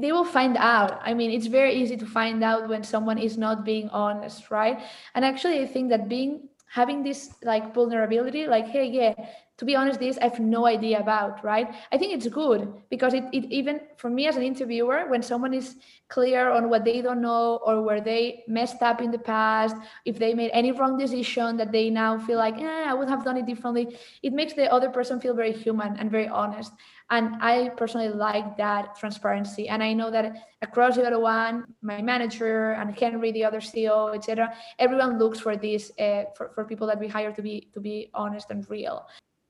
[0.00, 1.00] they will find out.
[1.02, 4.80] I mean it's very easy to find out when someone is not being honest right?
[5.14, 9.14] And actually i think that being having this like vulnerability like hey yeah
[9.58, 13.14] to be honest this i have no idea about right i think it's good because
[13.14, 15.76] it, it even for me as an interviewer when someone is
[16.08, 20.18] clear on what they don't know or where they messed up in the past if
[20.18, 23.36] they made any wrong decision that they now feel like eh, i would have done
[23.36, 26.72] it differently it makes the other person feel very human and very honest
[27.10, 29.68] and I personally like that transparency.
[29.68, 34.52] And I know that across Yodo One, my manager and Henry, the other CEO, etc.,
[34.78, 38.10] everyone looks for this uh, for, for people that we hire to be to be
[38.12, 39.06] honest and real.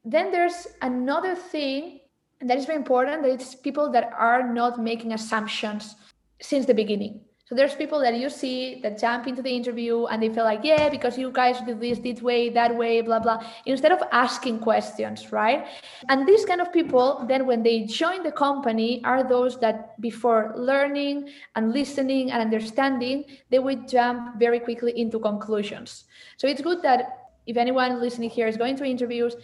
[0.07, 1.99] Then there's another thing
[2.41, 5.97] that is very important that it's people that are not making assumptions
[6.41, 7.23] since the beginning.
[7.47, 10.61] So there's people that you see that jump into the interview and they feel like,
[10.63, 13.39] yeah, because you guys did this this way, that way, blah blah.
[13.67, 15.67] Instead of asking questions, right?
[16.09, 20.55] And these kind of people, then when they join the company, are those that before
[20.57, 26.05] learning and listening and understanding, they would jump very quickly into conclusions.
[26.37, 29.37] So it's good that if anyone listening here is going to interviews,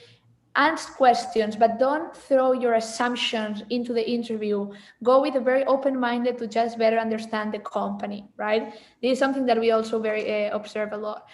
[0.55, 4.71] ask questions, but don't throw your assumptions into the interview.
[5.03, 8.75] Go with a very open minded to just better understand the company, right?
[9.01, 11.27] This is something that we also very uh, observe a lot.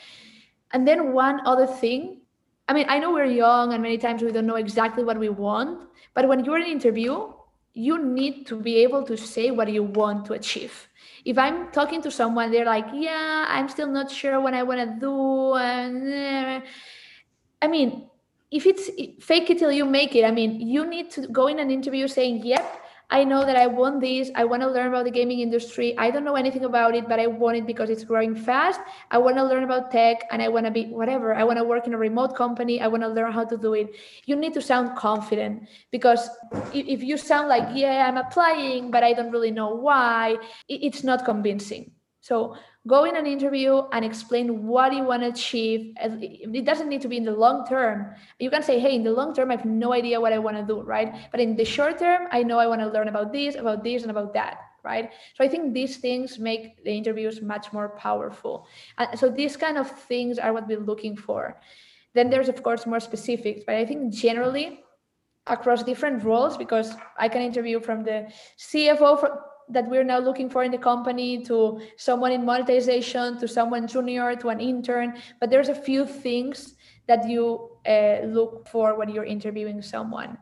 [0.73, 2.21] And then one other thing,
[2.69, 5.31] I mean, I know we're young and many times we don't know exactly what we
[5.31, 7.33] want, but when you're in an interview,
[7.75, 10.89] you need to be able to say what you want to achieve.
[11.25, 14.81] If I'm talking to someone, they're like, "Yeah, I'm still not sure what I want
[14.81, 16.61] to do," and eh,
[17.63, 18.09] I mean,
[18.51, 18.91] if it's
[19.23, 22.09] fake it till you make it i mean you need to go in an interview
[22.09, 25.41] saying yep i know that i want this i want to learn about the gaming
[25.41, 28.81] industry i don't know anything about it but i want it because it's growing fast
[29.11, 31.65] i want to learn about tech and i want to be whatever i want to
[31.65, 33.95] work in a remote company i want to learn how to do it.
[34.25, 36.29] You need to sound confident because
[36.73, 40.37] if you sound like yeah i'm applying but i don't really know why
[40.69, 41.93] it's not convincing.
[42.21, 42.57] So
[42.89, 45.95] go in an interview and explain what you want to achieve.
[46.01, 48.15] It doesn't need to be in the long term.
[48.41, 50.57] You can say, hey, in the long term, I have no idea what I want
[50.57, 51.15] to do, right?
[51.31, 54.03] But in the short term, I know I want to learn about this, about this,
[54.03, 55.13] and about that, right?
[55.37, 58.67] So I think these things make the interviews much more powerful.
[58.97, 61.61] And so these kind of things are what we're looking for.
[62.15, 64.81] Then there's, of course, more specifics, but I think generally
[65.47, 70.49] across different roles, because I can interview from the CFO for, that we're now looking
[70.49, 75.19] for in the company to someone in monetization to someone junior to an intern.
[75.41, 76.75] But there's a few things
[77.07, 80.39] that you uh, look for when you're interviewing someone.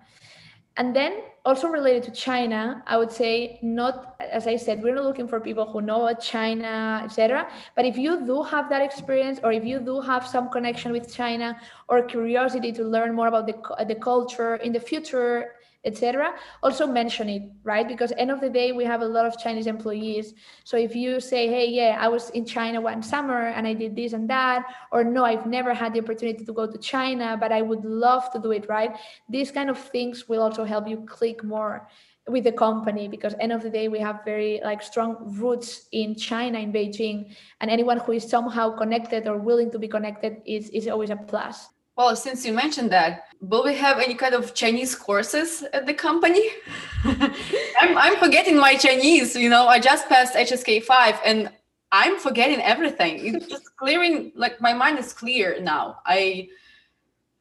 [0.76, 5.04] And then also related to china i would say not as i said we're not
[5.04, 9.52] looking for people who know china etc but if you do have that experience or
[9.52, 11.56] if you do have some connection with china
[11.88, 15.52] or curiosity to learn more about the, the culture in the future
[15.86, 16.34] etc.
[16.62, 17.86] Also mention it right?
[17.86, 20.34] Because end of the day we have a lot of chinese employees.
[20.64, 23.94] So if you say hey yeah i was in china one summer and i did
[23.96, 27.52] this and that or no i've never had the opportunity to go to china but
[27.52, 28.96] i would love to do it right?
[29.28, 31.88] These kind of things will also help you click more
[32.28, 36.14] with the company because end of the day we have very like strong roots in
[36.16, 40.68] china in beijing and anyone who is somehow connected or willing to be connected is,
[40.70, 44.54] is always a plus well, since you mentioned that, will we have any kind of
[44.54, 46.46] Chinese courses at the company?
[47.04, 49.34] I'm, I'm forgetting my Chinese.
[49.34, 51.50] You know, I just passed HSK 5 and
[51.92, 53.34] I'm forgetting everything.
[53.34, 56.00] It's just clearing, like, my mind is clear now.
[56.04, 56.48] I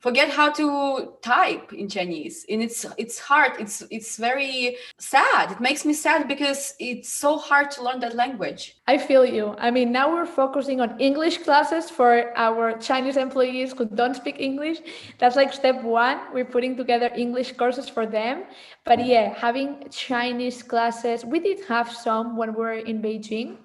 [0.06, 3.54] forget how to type in Chinese, and it's it's hard.
[3.60, 5.46] It's it's very sad.
[5.54, 8.62] It makes me sad because it's so hard to learn that language.
[8.86, 9.56] I feel you.
[9.58, 14.38] I mean, now we're focusing on English classes for our Chinese employees who don't speak
[14.40, 14.78] English.
[15.18, 16.18] That's like step one.
[16.36, 18.44] We're putting together English courses for them.
[18.84, 23.58] But yeah, having Chinese classes, we did have some when we were in Beijing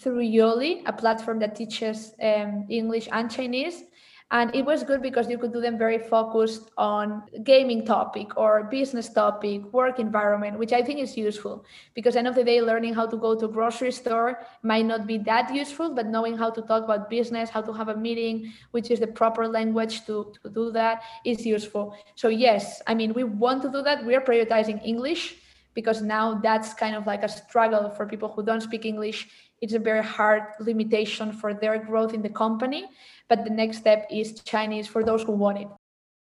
[0.00, 3.84] through Yoli, a platform that teaches um, English and Chinese
[4.32, 8.64] and it was good because you could do them very focused on gaming topic or
[8.64, 11.64] business topic work environment which i think is useful
[11.94, 15.16] because end of the day learning how to go to grocery store might not be
[15.16, 18.90] that useful but knowing how to talk about business how to have a meeting which
[18.90, 21.96] is the proper language to, to do that is useful.
[22.16, 24.04] So yes i mean we want to do that.
[24.04, 25.36] We are prioritizing english
[25.74, 29.28] because now that's kind of like a struggle for people who don't speak english.
[29.60, 32.86] It's a very hard limitation for their growth in the company
[33.28, 35.68] but the next step is Chinese for those who want it.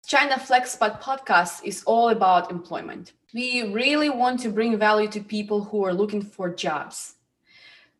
[0.05, 3.13] China FlexPath podcast is all about employment.
[3.33, 7.15] We really want to bring value to people who are looking for jobs.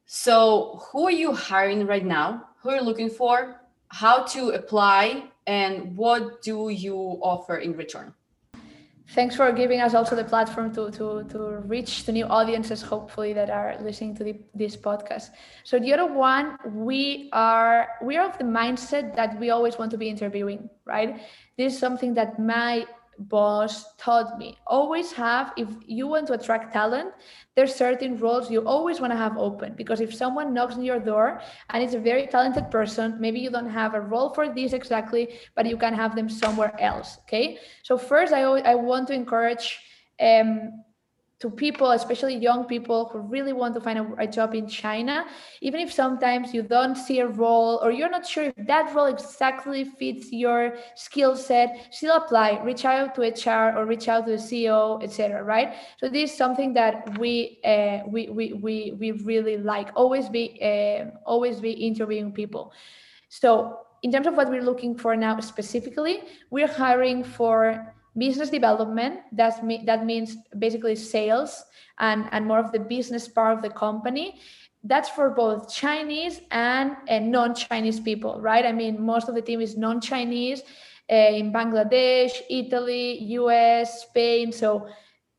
[0.06, 2.50] So, who are you hiring right now?
[2.62, 3.60] Who are you looking for?
[3.88, 5.26] How to apply?
[5.48, 8.14] And what do you offer in return?
[9.10, 13.34] Thanks for giving us also the platform to to to reach to new audiences hopefully
[13.34, 15.30] that are listening to the, this podcast.
[15.64, 19.97] So Yodo One we are we are of the mindset that we always want to
[19.97, 21.22] be interviewing right?
[21.56, 22.86] This is something that my
[23.18, 24.57] boss taught me.
[24.68, 27.13] Always have if you want to attract talent
[27.55, 30.99] there's certain roles you always want to have open because if someone knocks on your
[30.99, 34.74] door and it's a very talented person maybe you don't have a role for this
[34.74, 37.57] exactly but you can have them somewhere else okay?
[37.84, 39.80] So first i, I want to encourage
[40.20, 40.84] um,
[41.39, 45.25] to people, especially young people who really want to find a, a, job in China,
[45.61, 49.07] even if sometimes you don't see a role or you're not sure if that role
[49.07, 52.61] exactly fits your skill set, still apply.
[52.63, 55.43] Reach out to HR or reach out to the CEO, etc.
[55.43, 55.75] Right?
[55.97, 59.89] So this is something that we uh, we, we we we really like.
[59.95, 62.71] Always be uh, always be interviewing people.
[63.27, 69.20] So in terms of what we're looking for now specifically, we're hiring for business development
[69.32, 71.63] that's me, that means basically sales
[71.99, 74.39] and and more of the business part of the company.
[74.84, 78.66] That's for both chinese and, and non-chinese people right?
[78.66, 80.61] I mean most of the team is non-chinese
[81.11, 84.88] uh, in bangladesh italy us spain so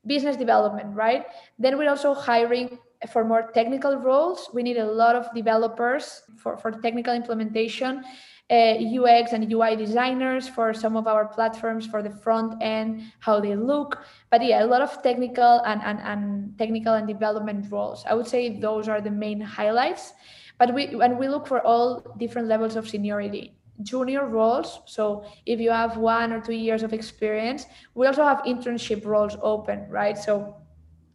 [0.05, 1.25] business development right?
[1.59, 2.79] Then we're also hiring
[3.11, 4.49] for more technical roles.
[4.53, 8.03] We need a lot of developers for, for technical implementation
[8.49, 13.39] uh, UX and UI designers for some of our platforms for the front end, how
[13.39, 13.99] they look.
[14.31, 18.05] But yeah, a lot of technical and, and, and technical and development roles.
[18.05, 20.13] I would say those are the main highlights.
[20.57, 24.79] But we when we look for all different levels of seniority, junior roles.
[24.85, 29.37] So if you have one or two years of experience, we also have internship roles
[29.41, 30.17] open, right?
[30.17, 30.55] So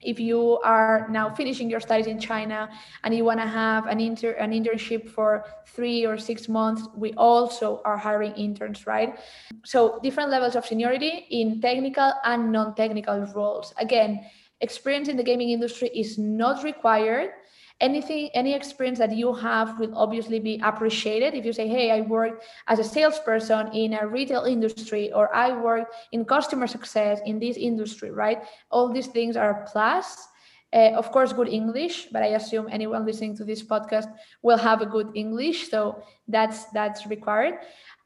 [0.02, 2.68] if you are now finishing your studies in China
[3.04, 7.12] and you want to have an inter an internship for three or six months, we
[7.14, 9.18] also are hiring interns, right?
[9.64, 13.72] So different levels of seniority in technical and non-technical roles.
[13.78, 14.24] Again,
[14.60, 17.30] experience in the gaming industry is not required
[17.82, 21.34] anything any experience that you have will obviously be appreciated.
[21.34, 25.52] If you say hey i worked as a salesperson in a retail industry or i
[25.52, 28.38] work in customer success in this industry right?
[28.70, 30.28] All these things are plus.
[30.74, 34.08] Uh, of course good english but i assume anyone listening to this podcast
[34.40, 37.60] will have a good english so that's that's required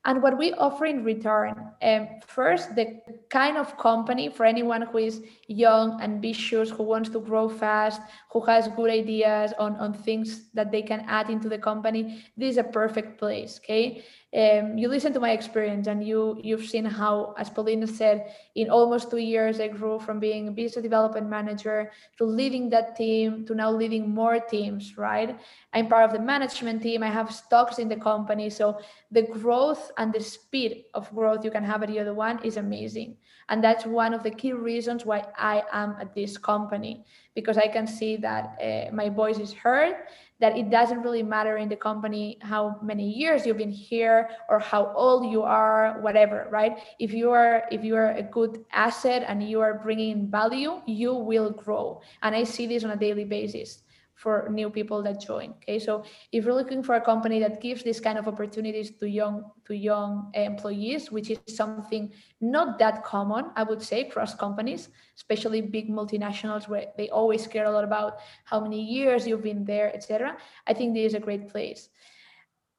[0.06, 1.52] and what we offer in return.
[1.82, 7.20] Um, first, the kind of company for anyone who is young, ambitious, who wants to
[7.20, 8.00] grow fast,
[8.30, 12.24] who has good ideas on, on things that they can add into the company.
[12.36, 13.60] This is a perfect place.
[13.64, 14.04] Okay
[14.34, 18.70] um, you listen to my experience and you you've seen how as paulina said in
[18.70, 23.46] almost two years i grew from being a business development manager to leading that team
[23.46, 25.38] to now leading more teams right?
[25.72, 27.02] I'm part of the management team.
[27.02, 28.50] I have stocks in the company.
[28.50, 28.78] So
[29.10, 33.16] the growth and the speed of growth you can have at Yodo One is amazing.
[33.48, 37.04] And that's one of the key reasons why i am at this company
[37.36, 39.94] because i can see that uh, my voice is heard
[40.40, 44.58] that it doesn't really matter in the company how many years you've been here or
[44.58, 46.78] how old you are whatever right?
[46.98, 51.14] If you are if you are a good asset and you are bringing value you
[51.14, 52.00] will grow.
[52.22, 53.82] And i see this on a daily basis
[54.16, 55.78] for new people that join okay?
[55.78, 56.02] So
[56.32, 59.76] if you're looking for a company that gives this kind of opportunities to young to
[59.76, 62.10] young employees which is something
[62.40, 67.66] not that common i would say across companies especially big multinationals where they always care
[67.66, 70.36] a lot about how many years you've been there etc
[70.66, 71.88] i think this is a great place.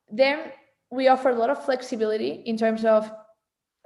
[0.09, 0.51] Then
[0.89, 3.11] we offer a lot of flexibility in terms of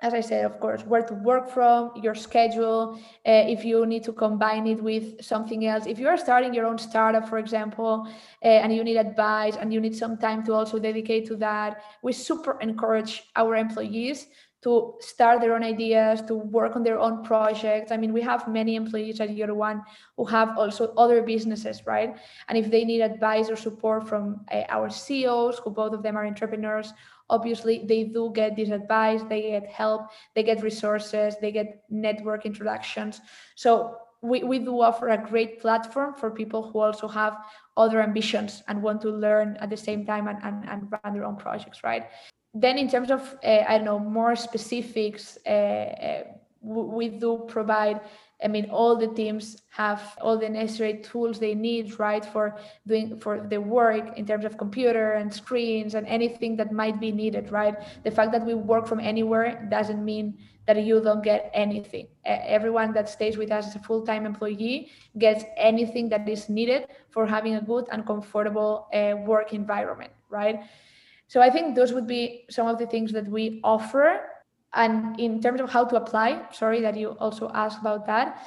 [0.02, 4.04] as I said, of course, where to work from, your schedule, uh, if you need
[4.06, 5.86] to combine it with something else.
[5.86, 8.08] If you are starting your own startup, for example,
[8.43, 11.84] uh, and you need advice and you need some time to also dedicate to that,
[12.02, 14.28] we super encourage our employees
[14.64, 17.91] to start their own ideas, to work on their own projects.
[17.91, 19.82] I mean, we have many employees at Yodo One
[20.18, 22.16] who have also other businesses, right?
[22.47, 26.16] And if they need advice or support from uh, our CEOs, who both of them
[26.16, 26.93] are entrepreneurs,
[27.32, 32.46] obviously they do get this advice, they get help, they get resources, they get network
[32.46, 33.22] introductions.
[33.56, 37.38] So we, we do offer a great platform for people who also have
[37.76, 41.26] other ambitions and want to learn at the same time and, and, and run their
[41.26, 42.06] own projects, right?
[42.54, 46.24] then in terms of uh, i don't know more specifics uh,
[46.62, 48.02] we do provide
[48.44, 53.18] i mean all the teams have all the necessary tools they need right for doing
[53.20, 57.52] for the work in terms of computer and screens and anything that might be needed
[57.52, 57.76] right?
[58.04, 60.38] The fact that we work from anywhere doesn't mean
[60.68, 62.08] that you don't get anything.
[62.26, 67.26] Everyone that stays with us as a full-time employee gets anything that is needed for
[67.26, 70.62] having a good and comfortable uh, work environment right?
[71.28, 74.31] So I think those would be some of the things that we offer.
[74.74, 78.46] And in terms of how to apply, sorry that you also asked about that.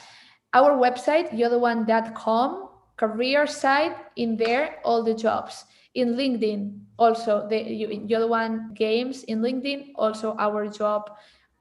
[0.54, 5.64] Our website, yotheone.com, career site, in there, all the jobs.
[5.94, 11.10] In LinkedIn, also the You're Games in LinkedIn, also our job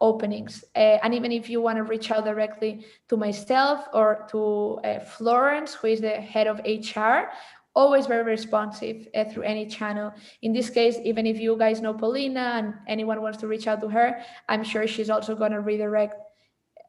[0.01, 0.64] openings.
[0.76, 4.99] Uh, and even if you want to reach out directly to myself or to uh,
[4.99, 7.32] Florence, who is the head of HR,
[7.76, 10.13] always very responsive uh, through any channel.
[10.41, 13.82] In this case, even if you guys know Paulina and anyone wants to reach out
[13.82, 16.15] to her, I'm sure she's also going to redirect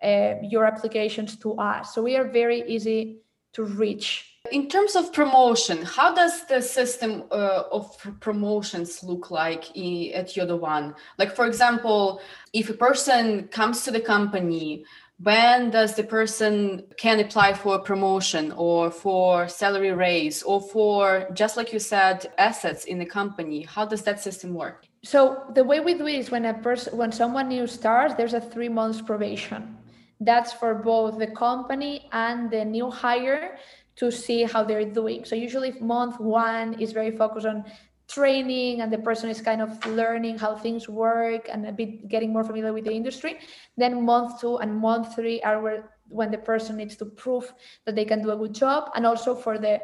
[0.02, 1.94] uh, your applications to us.
[1.94, 3.20] So we are very easy
[3.54, 4.30] to reach.
[4.52, 10.34] In terms of promotion, how does the system uh, of promotions look like in, at
[10.34, 10.94] Yodo One?
[11.18, 12.20] Like, for example,
[12.52, 14.84] if a person comes to the company,
[15.18, 21.28] when does the person can apply for a promotion or for salary raise or for
[21.34, 23.62] just like you said assets in the company?
[23.62, 24.86] How does that system work?
[25.04, 28.34] So the way we do it is when a person when someone new starts there's
[28.34, 29.76] a three months probation.
[30.20, 33.58] That's for both the company and the new hire
[33.96, 35.24] to see how they're doing.
[35.24, 37.64] So usually month one is very focused on
[38.08, 42.32] training and the person is kind of learning how things work and a bit getting
[42.32, 43.38] more familiar with the industry
[43.76, 47.52] then month two and month three are where when the person needs to prove
[47.84, 48.90] that they can do a good job.
[48.94, 49.80] And also for the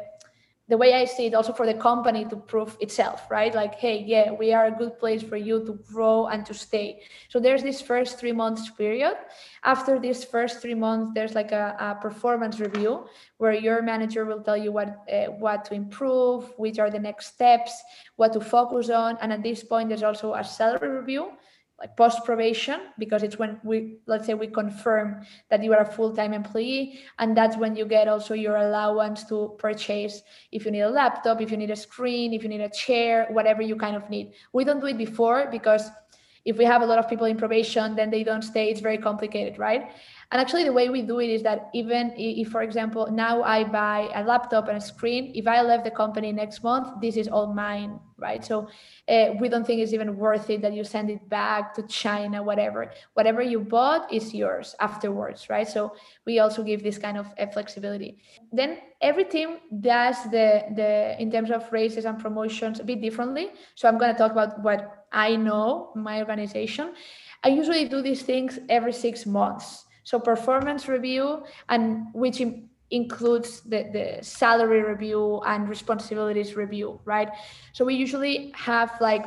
[0.71, 3.53] the way I see it, also for the company to prove itself, right?
[3.53, 7.01] Like, hey, yeah, we are a good place for you to grow and to stay.
[7.27, 9.17] So there's this first three months period.
[9.65, 13.05] After this first three months, there's like a, a performance review
[13.37, 17.25] where your manager will tell you what uh, what to improve, which are the next
[17.35, 17.73] steps,
[18.15, 21.33] what to focus on, and at this point, there's also a salary review
[21.81, 25.91] like post probation because it's when we let's say we confirm that you are a
[25.91, 30.21] full-time employee and that's when you get also your allowance to purchase
[30.51, 33.27] if you need a laptop if you need a screen if you need a chair
[33.31, 34.31] whatever you kind of need.
[34.53, 35.89] We don't do it before because
[36.45, 38.69] if we have a lot of people in probation then they don't stay.
[38.69, 39.91] It's very complicated right
[40.31, 43.65] and actually, the way we do it is that even if, for example, now I
[43.65, 47.27] buy a laptop and a screen, if I left the company next month, this is
[47.27, 48.41] all mine, right?
[48.45, 48.69] So
[49.09, 52.41] uh, we don't think it's even worth it that you send it back to China,
[52.41, 52.93] whatever.
[53.13, 55.67] Whatever you bought is yours afterwards, right?
[55.67, 58.19] So we also give this kind of uh, flexibility.
[58.53, 63.49] Then every team does the the in terms of raises and promotions a bit differently.
[63.75, 66.93] So I'm going to talk about what I know my organization.
[67.43, 69.87] I usually do these things every six months.
[70.03, 72.41] So performance review and which
[72.91, 77.29] includes the, the salary review and responsibilities review, right?
[77.73, 79.25] So we usually have like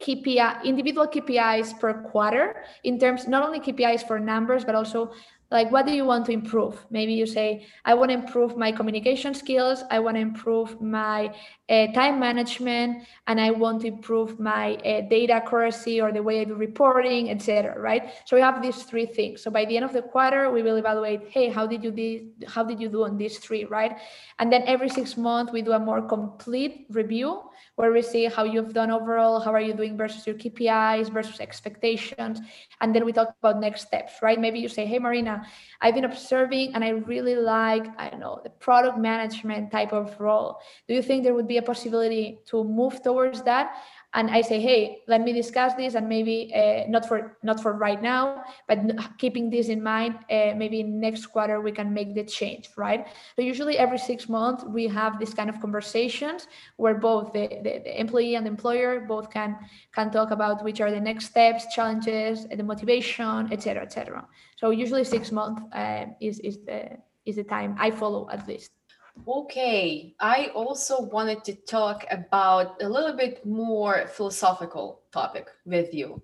[0.00, 5.12] KPI, individual KPIs per quarter in terms, not only KPIs for numbers, but also
[5.50, 6.84] like what do you want to improve?
[6.90, 11.32] Maybe you say i want to improve my communication skills i want to improve my
[11.68, 16.40] uh, time management and i want to improve my uh, data accuracy or the way
[16.40, 18.10] i do reporting etc right?
[18.24, 19.42] So we have these three things.
[19.42, 22.30] So by the end of the quarter we will evaluate hey how did you do
[22.46, 23.64] how did you do on these three?
[23.64, 23.98] Right?
[24.38, 27.42] And then every six months we do a more complete review
[27.78, 31.38] where we see how you've done overall, how are you doing versus your KPIs versus
[31.38, 32.40] expectations.
[32.80, 34.40] And then we talk about next steps, right?
[34.40, 35.46] Maybe you say, hey, Marina,
[35.80, 40.18] I've been observing and I really like, I don't know, the product management type of
[40.18, 40.58] role.
[40.88, 43.76] Do you think there would be a possibility to move towards that?
[44.14, 47.74] And I say, hey, let me discuss this, and maybe uh, not for not for
[47.74, 48.78] right now, but
[49.18, 53.06] keeping this in mind, uh, maybe next quarter we can make the change, right?
[53.36, 57.82] So usually every six months we have this kind of conversations where both the, the,
[57.84, 59.58] the employee and the employer both can
[59.92, 64.26] can talk about which are the next steps, challenges, the motivation, etc., etc.
[64.56, 66.96] So usually six months uh, is is the
[67.26, 68.77] is the time I follow at least.
[69.26, 76.22] Okay, I also wanted to talk about a little bit more philosophical topic with you.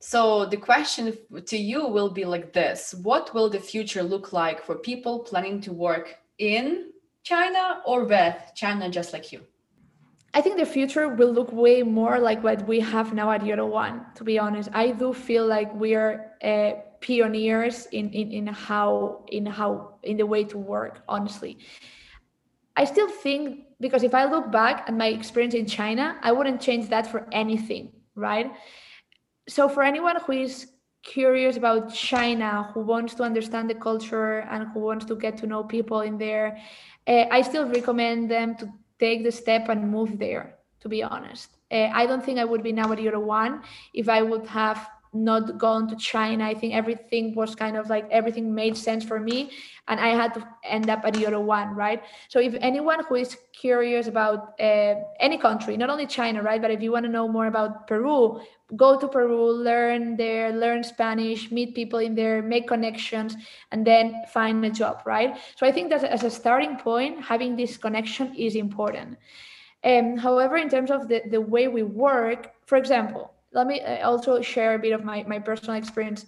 [0.00, 1.16] So the question
[1.46, 5.60] to you will be like this What will the future look like for people planning
[5.62, 6.90] to work in
[7.22, 9.40] China or with China just like you?
[10.34, 13.68] I think the future will look way more like what we have now at Yodo
[13.68, 14.68] One, to be honest.
[14.74, 16.72] I do feel like we are uh,
[17.06, 21.58] pioneers in, in, in how in how in the way to work honestly.
[22.76, 26.60] I still think because if i look back at my experience in china i wouldn't
[26.60, 28.52] change that for anything right?
[29.48, 30.70] So for anyone who is
[31.02, 35.46] curious about china who wants to understand the culture and who wants to get to
[35.46, 36.56] know people in there
[37.06, 38.66] uh, i still recommend them to
[38.98, 41.58] take the step and move there to be honest.
[41.70, 44.88] Uh, i don't think i would be now at Yodo One if i would have
[45.14, 46.44] not gone to China.
[46.44, 49.50] I think everything was kind of like everything made sense for me,
[49.88, 52.02] and I had to end up at Yodo One, right?
[52.28, 56.70] So if anyone who is curious about uh, any country, not only China, right, but
[56.70, 58.40] if you want to know more about Peru,
[58.76, 63.36] go to Peru, learn there, learn Spanish, meet people in there, make connections,
[63.70, 65.36] and then find a job, right?
[65.56, 69.18] So I think that as a starting point, having this connection is important.
[69.84, 74.06] Um, however, in terms of the, the way we work, for example, let me uh,
[74.08, 76.26] also share a bit of my, my personal experience.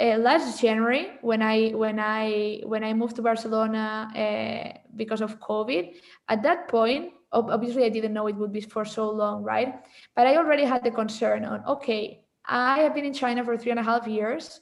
[0.00, 5.38] Uh, last january when i when i when i moved to barcelona uh, because of
[5.38, 5.94] covid
[6.28, 9.74] at that point obviously i didn't know it would be for so long right?
[10.16, 13.70] But i already had the concern on okay i have been in china for three
[13.70, 14.60] and a half years.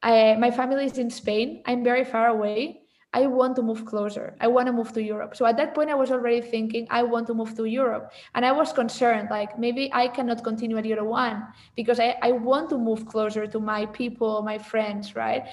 [0.00, 1.60] Uh, my family is in spain.
[1.66, 2.82] I'm very far away
[3.14, 4.36] I want to move closer.
[4.40, 5.34] I want to move to Europe.
[5.34, 8.12] So at that point, I was already thinking, I want to move to Europe.
[8.34, 12.32] And I was concerned, like maybe I cannot continue at Yodo One because I, I
[12.32, 15.48] want to move closer to my people, my friends, right?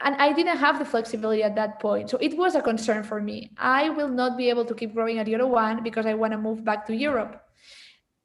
[0.00, 2.10] And I didn't have the flexibility at that point.
[2.10, 3.52] So it was a concern for me.
[3.56, 6.38] I will not be able to keep growing at Yodo One because I want to
[6.38, 7.40] move back to Europe.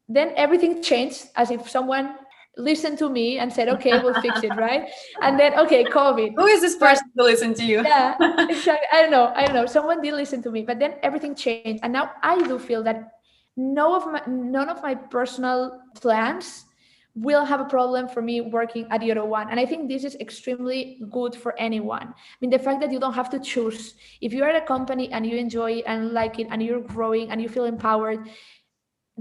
[0.08, 2.16] Then everything changed as if someone
[2.60, 4.89] listened to me and said, okay, we'll fix it, right?
[5.22, 6.36] And then, okay, COVID.
[6.36, 7.82] Who is this person to listen to you?
[7.84, 8.16] yeah,
[8.49, 8.88] exactly.
[8.91, 9.32] I don't know.
[9.36, 9.66] I don't know.
[9.66, 11.82] Someone did listen to me, but then everything changed.
[11.84, 13.12] And now I do feel that
[13.57, 16.66] none of my, none of my personal plans
[17.16, 19.49] will have a problem for me working at Yodo One.
[19.49, 22.07] And I think this is extremely good for anyone.
[22.07, 23.95] I mean, the fact that you don't have to choose.
[24.22, 27.32] If you're at a company and you enjoy it and like it and you're growing
[27.32, 28.30] and you feel empowered,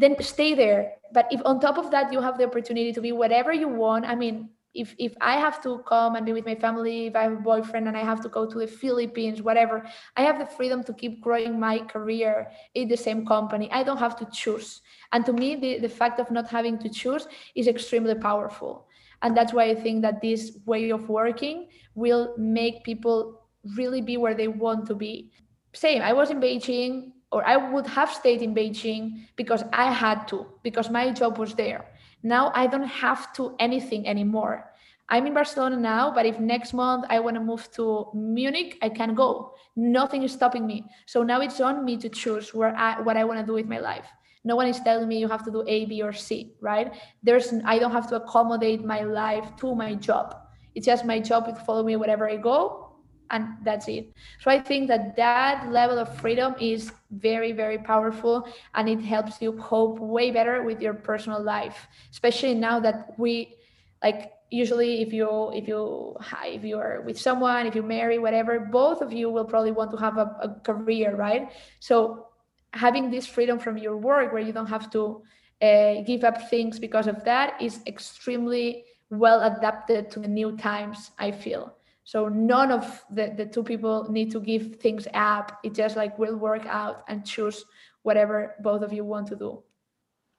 [0.01, 0.93] then stay there.
[1.13, 4.05] But if on top of that you have the opportunity to be whatever you want
[4.05, 7.23] i mean if if i have to come and be with my family if i
[7.23, 9.87] have a boyfriend and i have to go to the philippines whatever
[10.17, 13.69] i have the freedom to keep growing my career in the same company.
[13.73, 14.83] I don't have to choose.
[15.13, 18.87] And to me the, the fact of not having to choose is extremely powerful.
[19.23, 23.43] And that's why i think that this way of working will make people
[23.77, 25.33] really be where they want to be.
[25.73, 30.27] Same i was in beijing or I would have stayed in Beijing because I had
[30.29, 31.85] to, because my job was there.
[32.23, 34.73] Now I don't have to anything anymore.
[35.11, 38.91] I'm in Barcelona now, but if next month I want to move to Munich, I
[38.91, 39.55] can go.
[39.75, 40.85] Nothing is stopping me.
[41.07, 43.67] So now it's on me to choose where I, what I want to do with
[43.67, 44.07] my life.
[44.45, 46.95] No one is telling me you have to do A, B, or C, right?
[47.23, 50.37] There's I don't have to accommodate my life to my job.
[50.75, 52.88] It's just my job will follow me wherever I go,
[53.31, 54.13] and that's it.
[54.41, 59.41] So i think that that level of freedom is very very powerful and it helps
[59.41, 63.55] you cope way better with your personal life especially now that we
[64.03, 68.61] like usually if you if you if you are with someone if you marry whatever
[68.61, 71.53] both of you will probably want to have a, a career right?
[71.81, 72.29] So
[72.73, 75.23] having this freedom from your work where you don't have to
[75.61, 81.11] uh, give up things because of that is extremely well adapted to the new times
[81.19, 81.75] i feel
[82.09, 85.59] So none of the, the two people need to give things up.
[85.63, 87.67] It just like will work out and choose
[88.01, 89.63] whatever both of you want to do.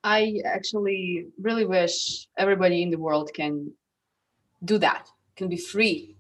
[0.04, 3.72] I actually really wish everybody in the world can
[4.66, 6.18] do that, can be free,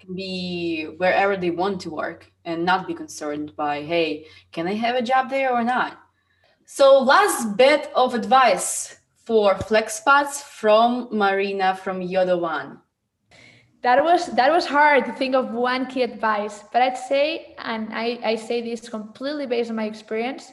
[0.00, 4.74] can be wherever they want to work and not be concerned by, hey, can I
[4.74, 5.98] have a job there or not?
[6.66, 12.80] So, last bit of advice for FlexPads from Marina from Yodo One.
[13.82, 17.88] That was that was hard to think of one key advice, but I'd say, and
[17.92, 20.52] I, I say this completely based on my experience,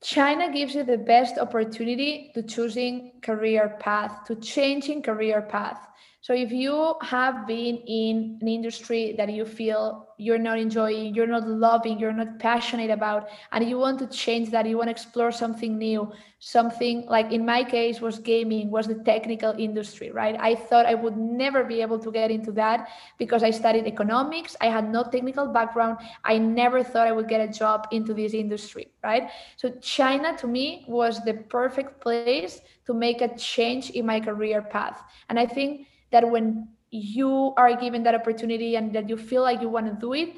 [0.00, 5.84] China gives you the best opportunity to choosing career path, to changing career path.
[6.24, 11.26] So if you have been in an industry that you feel you're not enjoying, you're
[11.26, 14.90] not loving, you're not passionate about, and you want to change that, you want to
[14.90, 20.34] explore something new, something like in my case was gaming, was the technical industry, right?
[20.40, 24.56] I thought I would never be able to get into that because I studied economics,
[24.62, 28.32] I had no technical background, I never thought I would get a job into this
[28.32, 29.28] industry, right?
[29.58, 34.62] So China to me was the perfect place to make a change in my career
[34.62, 35.02] path.
[35.28, 39.60] And I think that when you are given that opportunity and that you feel like
[39.60, 40.36] you want to do it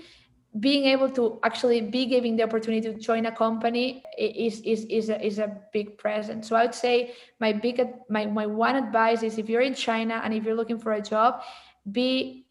[0.61, 5.11] being able to actually be giving the opportunity to join a company is is is
[5.11, 6.47] a, is a big present.
[6.47, 10.20] So i would say my big my, my one advice is if you're in china
[10.24, 11.43] and if you're looking for a job
[11.93, 12.47] be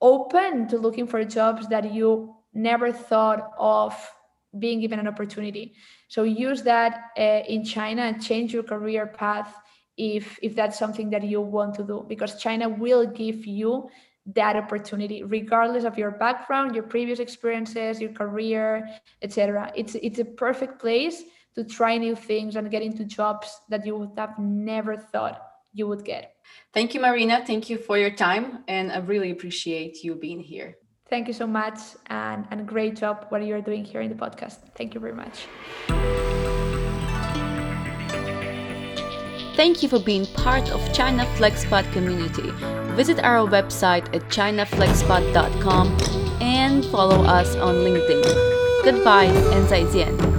[0.00, 3.94] open to looking for jobs that you never thought of
[4.58, 5.74] being given an opportunity.
[6.08, 9.52] So use that uh, in china and change your career path
[9.98, 13.88] if if that's something that you want to do because china will give you
[14.26, 18.88] that opportunity regardless of your background your previous experiences your career
[19.22, 21.24] etc it's it's a perfect place
[21.58, 25.42] to try new things and get into jobs that you would have never thought
[25.72, 26.34] you would get.
[26.72, 27.44] Thank you marina.
[27.44, 30.76] Thank you for your time and i really appreciate you being here.
[31.10, 34.58] Thank you so much and and great job what you're doing here in the podcast.
[34.76, 35.36] Thank you very much
[39.58, 42.48] Thank you for being part of China FlexPod community.
[42.94, 45.98] Visit our website at chinaflexpod.com
[46.40, 48.22] and follow us on LinkedIn.
[48.84, 50.37] Goodbye and 再见.